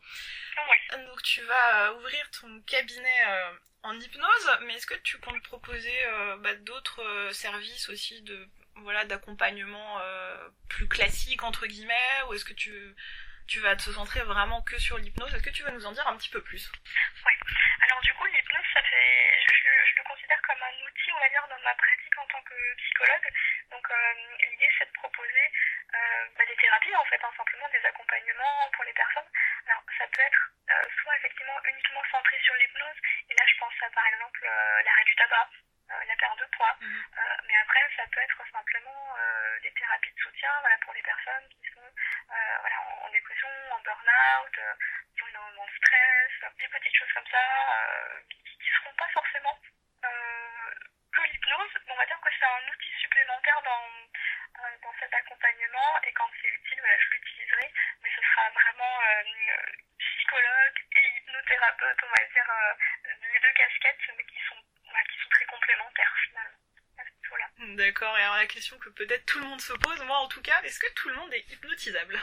Donc 1.08 1.24
tu 1.24 1.42
vas 1.42 1.90
euh, 1.90 1.94
ouvrir 1.96 2.30
ton 2.40 2.62
cabinet 2.62 3.26
euh, 3.28 3.52
en 3.84 4.00
hypnose, 4.00 4.58
mais 4.62 4.76
est-ce 4.76 4.86
que 4.86 4.96
tu 4.96 5.18
comptes 5.20 5.42
proposer 5.44 5.94
bah, 6.40 6.54
d'autres 6.56 7.30
services 7.32 7.90
aussi 7.90 8.22
de 8.22 8.48
voilà 8.76 9.06
d'accompagnement 9.06 10.02
plus 10.68 10.88
classique 10.88 11.44
entre 11.44 11.68
guillemets, 11.68 12.22
ou 12.28 12.34
est-ce 12.34 12.46
que 12.46 12.54
tu 12.54 12.96
tu 13.48 13.60
vas 13.60 13.76
te 13.76 13.90
centrer 13.90 14.22
vraiment 14.22 14.62
que 14.62 14.78
sur 14.78 14.98
l'hypnose. 14.98 15.34
Est-ce 15.34 15.44
que 15.44 15.56
tu 15.56 15.64
vas 15.64 15.72
nous 15.72 15.86
en 15.86 15.92
dire 15.92 16.08
un 16.08 16.18
petit 16.18 16.30
peu 16.30 16.42
plus? 16.42 16.72
Oui. 17.26 17.34
Alors 17.82 18.02
du 18.02 18.14
coup 18.14 18.26
l'hypnose 18.26 18.68
ça 18.74 18.82
fait 18.84 19.40
je, 19.48 19.98
le 19.98 20.04
considère 20.04 20.42
comme 20.42 20.62
un 20.62 20.86
outil 20.86 21.12
on 21.16 21.20
va 21.20 21.30
dire 21.30 21.48
dans 21.50 21.60
ma 21.64 21.74
pratique 21.76 22.18
en 22.18 22.28
tant 22.28 22.42
que 22.44 22.76
psychologue. 22.76 23.28
Donc 23.72 23.86
euh, 23.90 24.14
l'idée 24.44 24.70
c'est 24.78 24.86
de 24.86 24.94
proposer 24.94 25.52
euh, 25.96 26.26
bah, 26.38 26.46
des 26.46 26.56
thérapies 26.56 26.96
en 26.96 27.06
fait, 27.06 27.20
hein, 27.24 27.32
simplement 27.38 27.70
des 27.70 27.86
accompagnements 27.86 28.70
pour 28.76 28.84
les 28.84 28.94
personnes. 28.94 29.32
Alors 29.68 29.84
ça 29.98 30.06
peut 30.08 30.22
être 30.22 30.44
euh, 30.70 30.84
soit 31.02 31.16
effectivement 31.18 31.60
uniquement 31.64 32.04
centré 32.12 32.38
sur 32.44 32.56
l'hypnose, 32.56 33.00
et 33.30 33.34
là 33.34 33.44
je 33.48 33.58
pense 33.60 33.74
à 33.82 33.90
par 33.92 34.08
exemple 34.08 34.44
l'arrêt 34.84 35.06
du 35.06 35.16
tabac, 35.16 35.50
la 35.90 36.16
perte 36.16 36.40
de 36.40 36.46
poids, 36.58 36.76
mais 36.82 37.56
après 37.56 37.84
ça 37.96 38.04
peut 38.12 38.20
être 38.22 38.44
simplement 38.52 39.16
des 39.62 39.72
thérapies 39.72 40.12
de 40.12 40.20
soutien 40.20 40.52
voilà, 40.62 40.78
pour 40.80 40.94
les 40.94 41.02
personnes 41.02 41.48
qui 41.50 41.70
sont 41.74 41.90
voilà, 42.62 42.78
en, 43.06 43.10
dépression, 43.10 43.50
en 43.72 43.80
burn-out, 43.80 44.60
qui 45.16 45.24
ont 45.24 45.28
énormément 45.28 45.66
de 45.66 45.76
stress, 45.78 46.32
des 46.60 46.68
petites 46.68 46.96
choses 46.96 47.14
comme 47.14 47.28
ça 47.32 47.44
qui 48.30 48.70
ne 48.70 48.76
seront 48.76 48.96
pas 48.96 49.08
forcément 49.14 49.58
l'hypnose, 51.28 51.72
on 51.88 51.96
va 51.96 52.06
dire 52.06 52.20
que 52.22 52.30
c'est 52.40 52.46
un 52.46 52.68
outil 52.70 52.94
supplémentaire 53.02 53.62
dans, 53.64 53.86
euh, 54.64 54.78
dans 54.84 54.94
cet 55.00 55.14
accompagnement. 55.14 56.02
Et 56.04 56.12
quand 56.14 56.30
c'est 56.42 56.50
utile, 56.50 56.84
je 56.84 57.10
l'utiliserai, 57.12 57.72
mais 58.04 58.10
ce 58.16 58.22
sera 58.22 58.50
vraiment 58.50 59.02
euh, 59.02 59.24
psychologue 59.98 60.80
et 60.96 61.08
hypnothérapeute, 61.18 62.04
on 62.04 62.10
va 62.10 62.26
dire, 62.34 62.50
euh, 62.50 62.74
les 63.34 63.40
deux 63.40 63.54
casquettes, 63.54 64.16
mais 64.18 64.24
qui 64.26 64.40
sont, 64.48 64.56
qui 64.58 65.20
sont 65.24 65.30
très 65.30 65.46
complémentaires 65.46 66.16
finalement. 66.26 66.58
D'accord, 67.78 68.18
et 68.18 68.24
alors 68.24 68.38
la 68.38 68.48
question 68.48 68.76
que 68.80 68.90
peut-être 68.90 69.24
tout 69.28 69.38
le 69.38 69.46
monde 69.46 69.62
se 69.62 69.74
pose, 69.74 70.02
moi 70.06 70.18
en 70.18 70.28
tout 70.28 70.42
cas, 70.42 70.60
est-ce 70.64 70.80
que 70.80 70.92
tout 70.96 71.10
le 71.10 71.16
monde 71.16 71.32
est 71.32 71.46
hypnotisable? 71.52 72.20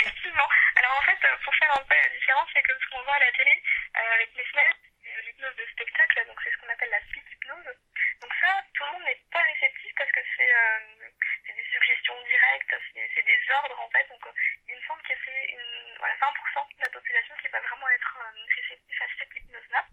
Effectivement. 0.00 0.48
Alors 0.76 0.98
en 0.98 1.02
fait, 1.02 1.18
pour 1.42 1.54
faire 1.56 1.80
un 1.80 1.84
peu 1.84 1.94
la 1.94 2.08
différence, 2.10 2.46
c'est 2.52 2.62
que 2.62 2.72
ce 2.78 2.90
qu'on 2.90 3.02
voit 3.02 3.14
à 3.14 3.20
la 3.20 3.32
télé 3.32 3.62
avec 3.94 4.28
les 4.36 4.44
semaines, 4.44 4.74
l'hypnose 5.20 5.56
de 5.56 5.66
spectacle, 5.72 6.26
donc 6.26 6.38
c'est 6.42 6.50
ce 6.50 6.56
qu'on 6.58 6.68
appelle 6.68 6.90
la 6.90 7.00
speed 7.00 7.24
hypnose. 7.32 7.74
Donc 8.20 8.32
ça, 8.40 8.62
tout 8.74 8.84
le 8.84 8.92
monde 8.92 9.04
n'est 9.04 9.20
pas 9.30 9.42
réceptif 9.42 9.92
parce 9.96 10.10
que 10.12 10.20
c'est 10.36 10.54
euh, 10.54 11.10
des 11.46 11.66
suggestions 11.72 12.22
directes, 12.22 12.74
c'est 12.94 13.26
des 13.26 13.40
ordres 13.50 13.80
en 13.80 13.90
fait. 13.90 14.06
Donc 14.08 14.26
euh, 14.26 14.32
il 14.68 14.76
me 14.76 14.82
semble 14.82 15.02
que 15.02 15.14
c'est 15.24 15.56
voilà, 15.98 16.14
20% 16.16 16.76
de 16.78 16.82
la 16.82 16.90
population 16.90 17.34
qui 17.42 17.48
va 17.48 17.60
vraiment 17.60 17.88
être 17.88 18.18
euh, 18.18 18.46
réceptif 18.56 19.02
à 19.02 19.06
cette 19.18 19.36
hypnose-là. 19.36 19.86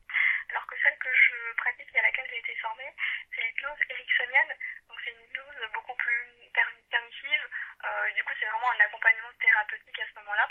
Alors 0.49 0.65
que 0.67 0.75
celle 0.83 0.97
que 0.97 1.13
je 1.13 1.53
pratique 1.57 1.89
et 1.93 1.99
à 1.99 2.03
laquelle 2.03 2.27
j'ai 2.29 2.39
été 2.39 2.55
formée, 2.55 2.93
c'est 3.33 3.41
l'hypnose 3.41 3.79
ericksonienne. 3.89 4.53
Donc 4.87 4.99
c'est 5.03 5.11
une 5.11 5.23
hypnose 5.23 5.69
beaucoup 5.73 5.95
plus 5.95 6.25
permissive. 6.53 7.43
du 8.15 8.23
coup, 8.23 8.33
c'est 8.39 8.45
vraiment 8.45 8.71
un 8.71 8.85
accompagnement 8.85 9.33
thérapeutique 9.39 9.99
à 9.99 10.07
ce 10.09 10.19
moment-là 10.19 10.49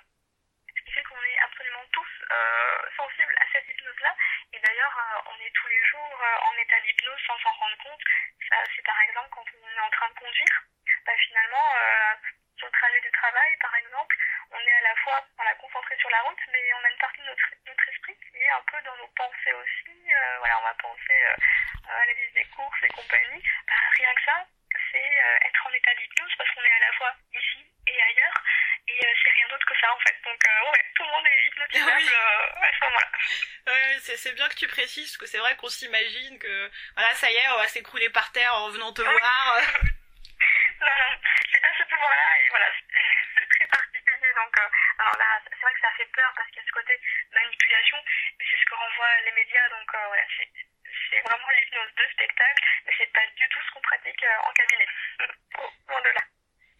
qui 0.84 0.92
fait 0.92 1.02
qu'on 1.02 1.22
est 1.22 1.38
absolument 1.38 1.84
tous 1.92 2.12
euh, 2.30 2.90
sensibles 2.96 3.34
à 3.40 3.44
cette 3.52 3.68
hypnose-là. 3.68 4.14
Et 4.52 4.60
d'ailleurs, 4.60 4.96
euh, 4.96 5.30
on 5.32 5.36
est 5.44 5.52
tous 5.54 5.68
les 5.68 5.84
jours 5.84 6.18
euh, 6.20 6.48
en 6.48 6.54
état 6.56 6.80
d'hypnose 6.80 7.20
sans 7.26 7.38
s'en 7.38 7.52
rendre 7.52 7.76
compte. 7.78 8.00
C'est 8.74 8.84
par 8.84 9.00
exemple 9.00 9.28
quand 9.30 9.44
on 9.52 9.68
est 9.68 9.80
en 9.80 9.90
train 9.90 10.08
de 10.08 10.14
conduire, 10.14 10.62
bah, 11.04 11.12
finalement, 11.28 11.68
sur 12.56 12.66
le 12.66 12.72
trajet 12.72 13.00
du 13.00 13.10
travail, 13.12 13.56
par 13.58 13.74
exemple, 13.76 14.16
on 14.50 14.58
est 14.58 14.72
à 14.72 14.80
la 14.80 14.96
fois 14.96 15.22
voilà, 15.36 15.54
concentré 15.56 15.96
sur 15.98 16.08
la 16.10 16.22
route, 16.22 16.40
mais 16.50 16.72
on 16.74 16.84
a 16.84 16.90
une 16.90 16.98
partie 16.98 17.20
de 17.20 17.26
notre, 17.26 17.48
notre 17.66 17.88
esprit 17.88 18.16
qui 18.16 18.38
est 18.38 18.50
un 18.50 18.62
peu 18.72 18.80
dans 18.82 18.96
nos 18.96 19.08
pensées 19.08 19.52
aussi. 19.52 20.00
voilà, 20.38 20.58
on 20.60 20.64
va 20.64 20.74
penser 20.74 21.24
à 21.88 22.06
la 22.06 22.12
liste 22.12 22.34
des 22.34 22.44
courses 22.56 22.82
et 22.82 22.88
compagnie. 22.88 23.42
Bah, 23.66 23.74
rien 23.92 24.14
que 24.14 24.22
ça, 24.22 24.46
c'est 24.92 25.12
être 25.46 25.66
en 25.66 25.72
état 25.72 25.94
d'hypnose 25.94 26.32
parce 26.36 26.50
qu'on 26.50 26.62
est 26.62 26.72
à 26.72 26.86
la 26.86 26.92
fois 26.92 27.14
ici 27.34 27.66
et 27.86 28.02
ailleurs. 28.02 28.42
Et 28.88 29.06
euh, 29.06 29.12
c'est 29.22 29.30
rien 29.30 29.48
d'autre 29.48 29.66
que 29.66 29.78
ça 29.80 29.92
en 29.92 30.00
fait. 30.00 30.16
Donc 30.24 30.40
euh, 30.46 30.70
ouais, 30.70 30.84
tout 30.94 31.04
le 31.04 31.10
monde 31.10 31.26
est 31.26 31.46
hypnotisable 31.46 32.14
euh, 32.14 32.62
à 32.62 32.72
ce 32.72 32.84
moment-là. 32.84 33.10
Ouais, 33.66 33.98
c'est 34.00 34.34
bien 34.34 34.48
que 34.48 34.54
tu 34.54 34.66
précises, 34.66 35.10
parce 35.12 35.18
que 35.18 35.26
c'est 35.26 35.38
vrai 35.38 35.56
qu'on 35.56 35.68
s'imagine 35.68 36.38
que 36.38 36.70
voilà, 36.94 37.14
ça 37.14 37.30
y 37.30 37.36
est, 37.36 37.48
on 37.48 37.58
va 37.58 37.68
s'écrouler 37.68 38.08
par 38.10 38.32
terre 38.32 38.54
en 38.54 38.70
venant 38.70 38.92
te 38.92 39.02
voir. 39.02 39.60
non, 40.80 40.86
non, 40.86 41.12
j'ai 41.52 41.60
pas 41.60 41.72
ce 41.76 41.84
pouvoir-là 41.84 42.40
et 42.44 42.48
voilà, 42.48 42.66
c'est 43.36 43.48
très 43.48 43.66
particulier. 43.66 44.32
Donc 44.36 44.56
alors 44.98 45.18
là, 45.18 45.40
c'est 45.44 45.60
vrai 45.60 45.74
que 45.74 45.80
ça 45.80 45.92
fait 45.96 46.08
peur 46.14 46.32
parce 46.34 46.48
qu'il 46.48 46.62
y 46.62 46.64
a 46.64 46.68
ce 46.68 46.72
côté 46.72 47.00
manipulation, 47.34 47.98
mais 48.38 48.44
c'est 48.50 48.56
ce 48.56 48.64
que 48.64 48.74
renvoient 48.74 49.20
les 49.26 49.32
médias. 49.32 49.68
Donc 49.68 49.88
voilà, 49.92 50.24
c'est 50.38 50.48
vraiment 51.24 51.50
l'hypnose 51.50 51.94
de 51.96 52.12
spectacle, 52.12 52.64
mais 52.86 52.92
c'est 52.98 53.12
pas 53.12 53.26
du 53.36 53.48
tout 53.48 53.60
ce 53.66 53.72
qu'on 53.72 53.80
pratique 53.80 54.24
en 54.44 54.52
cabinet. 54.52 54.86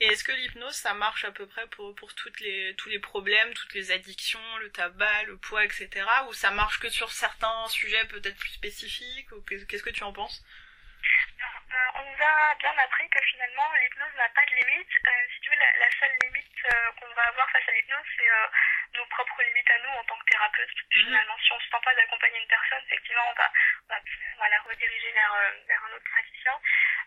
Et 0.01 0.07
est-ce 0.07 0.23
que 0.23 0.31
l'hypnose, 0.31 0.77
ça 0.77 0.95
marche 0.95 1.25
à 1.25 1.33
peu 1.33 1.47
près 1.47 1.67
pour, 1.69 1.93
pour 1.97 2.15
toutes 2.15 2.39
les, 2.39 2.75
tous 2.77 2.89
les 2.89 3.01
problèmes, 3.01 3.53
toutes 3.55 3.75
les 3.75 3.91
addictions, 3.91 4.57
le 4.59 4.71
tabac, 4.71 5.25
le 5.25 5.37
poids, 5.37 5.65
etc. 5.65 5.89
Ou 6.29 6.33
ça 6.35 6.53
marche 6.53 6.79
que 6.79 6.89
sur 6.89 7.11
certains 7.11 7.67
sujets 7.67 8.05
peut-être 8.07 8.37
plus 8.37 8.51
spécifiques 8.51 9.29
Qu'est-ce 9.69 9.83
que 9.83 9.91
tu 9.91 10.05
en 10.05 10.13
penses? 10.13 10.41
euh, 10.41 10.78
on 11.95 12.03
nous 12.03 12.25
a 12.25 12.55
bien 12.55 12.77
appris 12.79 13.09
que 13.11 13.21
finalement 13.21 13.73
l'hypnose 13.75 14.15
n'a 14.17 14.29
pas 14.31 14.45
de 14.47 14.55
limite. 14.55 14.89
Euh, 15.07 15.27
si 15.35 15.41
tu 15.41 15.51
veux, 15.51 15.57
la, 15.57 15.77
la 15.79 15.91
seule 15.99 16.17
limite 16.23 16.65
euh, 16.65 16.93
qu'on 16.99 17.13
va 17.15 17.23
avoir 17.29 17.51
face 17.51 17.69
à 17.69 17.73
l'hypnose, 17.73 18.07
c'est 18.17 18.29
nos 18.97 19.07
propres 19.07 19.43
limites 19.43 19.71
à 19.71 19.79
nous 19.81 19.91
en 19.91 20.05
tant 20.05 20.19
que 20.19 20.31
thérapeute. 20.31 20.71
Mhm. 20.95 21.05
Finalement, 21.05 21.39
si 21.39 21.53
on 21.53 21.61
se 21.61 21.69
sent 21.69 21.83
pas 21.85 21.95
d'accompagner 21.95 22.39
une 22.41 22.49
personne, 22.49 22.83
effectivement, 22.87 23.29
on 23.31 23.35
va, 23.35 23.53
on 23.89 23.95
va, 23.95 24.01
on 24.37 24.41
va 24.41 24.49
la 24.49 24.61
rediriger 24.61 25.13
vers, 25.13 25.35
vers 25.67 25.85
un 25.85 25.97
autre 25.97 26.11
praticien. 26.11 26.61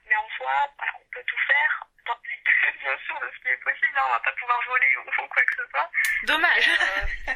Mais 0.06 0.16
en 0.16 0.30
soi, 0.38 0.54
voilà, 0.78 0.94
on 0.96 1.10
peut 1.12 1.24
tout 1.24 1.42
faire 1.48 1.84
dans 2.06 2.18
bien 2.22 2.98
sûr 3.06 3.20
de 3.20 3.32
ce 3.34 3.42
qui 3.42 3.48
est 3.50 3.64
possible. 3.64 3.98
Hein, 3.98 4.04
on 4.08 4.12
va 4.12 4.20
pas 4.20 4.34
pouvoir 4.34 4.62
voler 4.68 4.96
ou, 4.98 5.24
ou 5.24 5.28
quoi 5.28 5.44
que 5.44 5.56
ce 5.56 5.70
soit. 5.70 5.90
Dommage. 6.24 6.68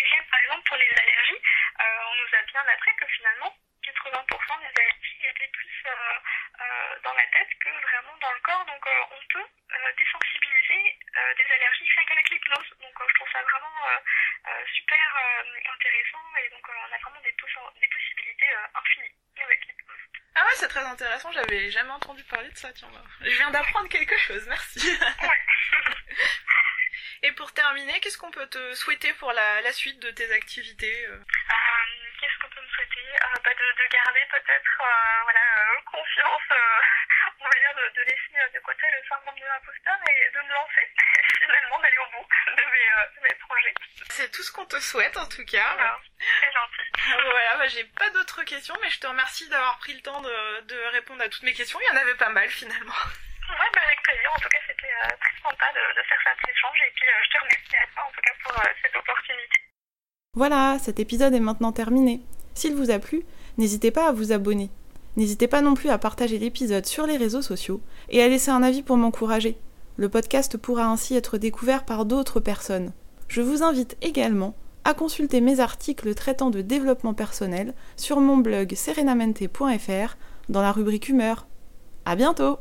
Et, 0.00 0.22
par 0.30 0.40
exemple, 0.40 0.62
pour 0.66 0.76
les 0.76 0.90
allergies, 0.90 1.42
on 1.78 2.14
nous 2.14 2.38
a 2.38 2.42
bien 2.42 2.66
appris 2.72 2.96
que 2.96 3.06
finalement, 3.06 3.54
80% 3.82 4.60
des 4.60 4.80
allergies 4.80 5.24
étaient 5.24 5.48
plus 5.52 5.82
euh, 5.86 5.90
euh, 6.60 6.98
dans 7.04 7.14
la 7.14 7.26
tête 7.32 7.48
que 7.60 7.70
vraiment 7.70 8.16
dans 8.20 8.32
le 8.32 8.40
corps. 8.40 8.64
Donc 8.66 8.86
euh, 8.86 9.02
on 9.12 9.20
peut 9.32 9.46
désensibiliser 9.96 10.98
des 11.36 11.52
allergies 11.52 11.88
rien 11.96 12.04
qu'avec 12.06 12.28
l'hypnose. 12.30 12.70
Donc 12.80 12.94
je 13.08 13.14
trouve 13.14 13.28
ça 13.32 13.42
vraiment 13.42 14.02
super 14.66 15.00
intéressant 15.72 16.36
et 16.44 16.50
donc 16.50 16.68
on 16.68 16.92
a 16.92 16.98
vraiment 16.98 17.20
des, 17.20 17.32
des 17.80 17.88
possibilités 17.88 18.50
infinies 18.74 19.14
avec 19.42 19.64
l'hypnose. 19.66 19.98
Ah 20.34 20.44
ouais, 20.44 20.54
c'est 20.54 20.68
très 20.68 20.84
intéressant, 20.84 21.32
j'avais 21.32 21.70
jamais 21.70 21.90
entendu 21.90 22.22
parler 22.24 22.50
de 22.50 22.56
ça, 22.56 22.72
tiens. 22.72 22.90
Je 23.20 23.30
viens 23.30 23.50
d'apprendre 23.50 23.88
quelque 23.88 24.16
chose, 24.18 24.46
merci. 24.48 24.80
Et 27.22 27.32
pour 27.32 27.52
terminer, 27.52 28.00
qu'est-ce 28.00 28.18
qu'on 28.18 28.30
peut 28.30 28.48
te 28.48 28.74
souhaiter 28.74 29.12
pour 29.14 29.32
la, 29.32 29.60
la 29.60 29.72
suite 29.72 30.00
de 30.00 30.10
tes 30.10 30.32
activités 30.32 31.06
Qu'est-ce 32.20 32.38
qu'on 32.40 32.48
peut 32.50 32.62
me 32.62 32.68
souhaiter 32.68 33.00
bah, 33.44 33.50
de, 33.54 33.82
de, 33.82 33.88
garder 33.88 34.20
peut-être 34.30 34.80
euh, 34.80 35.22
voilà, 35.24 35.40
euh, 35.40 35.80
confiance, 35.90 36.42
euh, 36.50 36.80
on 37.40 37.44
va 37.44 37.50
dire 37.50 37.74
de, 37.74 37.88
de, 37.96 38.02
laisser 38.04 38.52
de 38.52 38.60
côté 38.60 38.86
le 38.92 39.08
syndrome 39.08 39.38
de 39.38 39.44
l'imposteur 39.44 39.96
et 40.08 40.30
de 40.30 40.40
me 40.40 40.52
lancer, 40.52 40.88
finalement 41.38 41.78
d'aller 41.80 41.98
au 41.98 42.10
bout 42.10 42.28
de 42.56 42.62
mes, 42.62 42.88
de 43.16 43.22
mes 43.22 43.34
projets. 43.36 43.74
C'est 44.10 44.30
tout 44.30 44.42
ce 44.42 44.52
qu'on 44.52 44.59
te 44.70 44.80
souhaite 44.80 45.16
en 45.16 45.26
tout 45.26 45.44
cas. 45.44 45.76
c'est 46.18 46.52
gentil. 46.52 47.10
voilà, 47.30 47.56
bah, 47.58 47.68
j'ai 47.68 47.84
pas 47.84 48.10
d'autres 48.10 48.44
questions, 48.44 48.74
mais 48.80 48.90
je 48.90 49.00
te 49.00 49.06
remercie 49.06 49.48
d'avoir 49.48 49.78
pris 49.78 49.94
le 49.94 50.00
temps 50.00 50.20
de, 50.20 50.60
de, 50.66 50.92
répondre 50.92 51.22
à 51.22 51.28
toutes 51.28 51.42
mes 51.42 51.52
questions. 51.52 51.78
Il 51.80 51.94
y 51.94 51.98
en 51.98 52.00
avait 52.00 52.14
pas 52.14 52.30
mal 52.30 52.48
finalement. 52.48 53.00
Ouais, 53.50 53.70
bah, 53.74 53.80
avec 53.84 54.02
plaisir. 54.02 54.30
En 54.34 54.38
tout 54.38 54.48
cas, 54.48 54.58
c'était 54.66 54.94
très 55.18 55.42
sympa 55.42 55.66
de, 55.74 56.00
de, 56.00 56.06
faire 56.06 56.18
cet 56.24 56.48
échange 56.48 56.78
et 56.86 56.92
puis 56.94 57.06
je 57.06 57.30
te 57.30 57.42
remercie 57.42 57.76
à 57.76 57.86
toi 57.94 58.04
en 58.06 58.12
tout 58.12 58.22
cas 58.22 58.34
pour 58.44 58.62
cette 58.82 58.96
opportunité. 58.96 59.60
Voilà, 60.34 60.78
cet 60.78 61.00
épisode 61.00 61.34
est 61.34 61.40
maintenant 61.40 61.72
terminé. 61.72 62.20
S'il 62.54 62.76
vous 62.76 62.90
a 62.90 63.00
plu, 63.00 63.22
n'hésitez 63.58 63.90
pas 63.90 64.08
à 64.08 64.12
vous 64.12 64.32
abonner. 64.32 64.70
N'hésitez 65.16 65.48
pas 65.48 65.60
non 65.60 65.74
plus 65.74 65.90
à 65.90 65.98
partager 65.98 66.38
l'épisode 66.38 66.86
sur 66.86 67.06
les 67.06 67.16
réseaux 67.16 67.42
sociaux 67.42 67.82
et 68.08 68.22
à 68.22 68.28
laisser 68.28 68.50
un 68.50 68.62
avis 68.62 68.82
pour 68.82 68.96
m'encourager. 68.96 69.56
Le 69.96 70.08
podcast 70.08 70.56
pourra 70.56 70.84
ainsi 70.84 71.16
être 71.16 71.36
découvert 71.36 71.84
par 71.84 72.04
d'autres 72.04 72.38
personnes. 72.38 72.92
Je 73.30 73.42
vous 73.42 73.62
invite 73.62 73.96
également 74.02 74.56
à 74.82 74.92
consulter 74.92 75.40
mes 75.40 75.60
articles 75.60 76.16
traitant 76.16 76.50
de 76.50 76.62
développement 76.62 77.14
personnel 77.14 77.74
sur 77.94 78.18
mon 78.18 78.36
blog 78.36 78.74
serenamente.fr 78.74 80.16
dans 80.48 80.62
la 80.62 80.72
rubrique 80.72 81.08
humeur. 81.08 81.46
À 82.04 82.16
bientôt! 82.16 82.58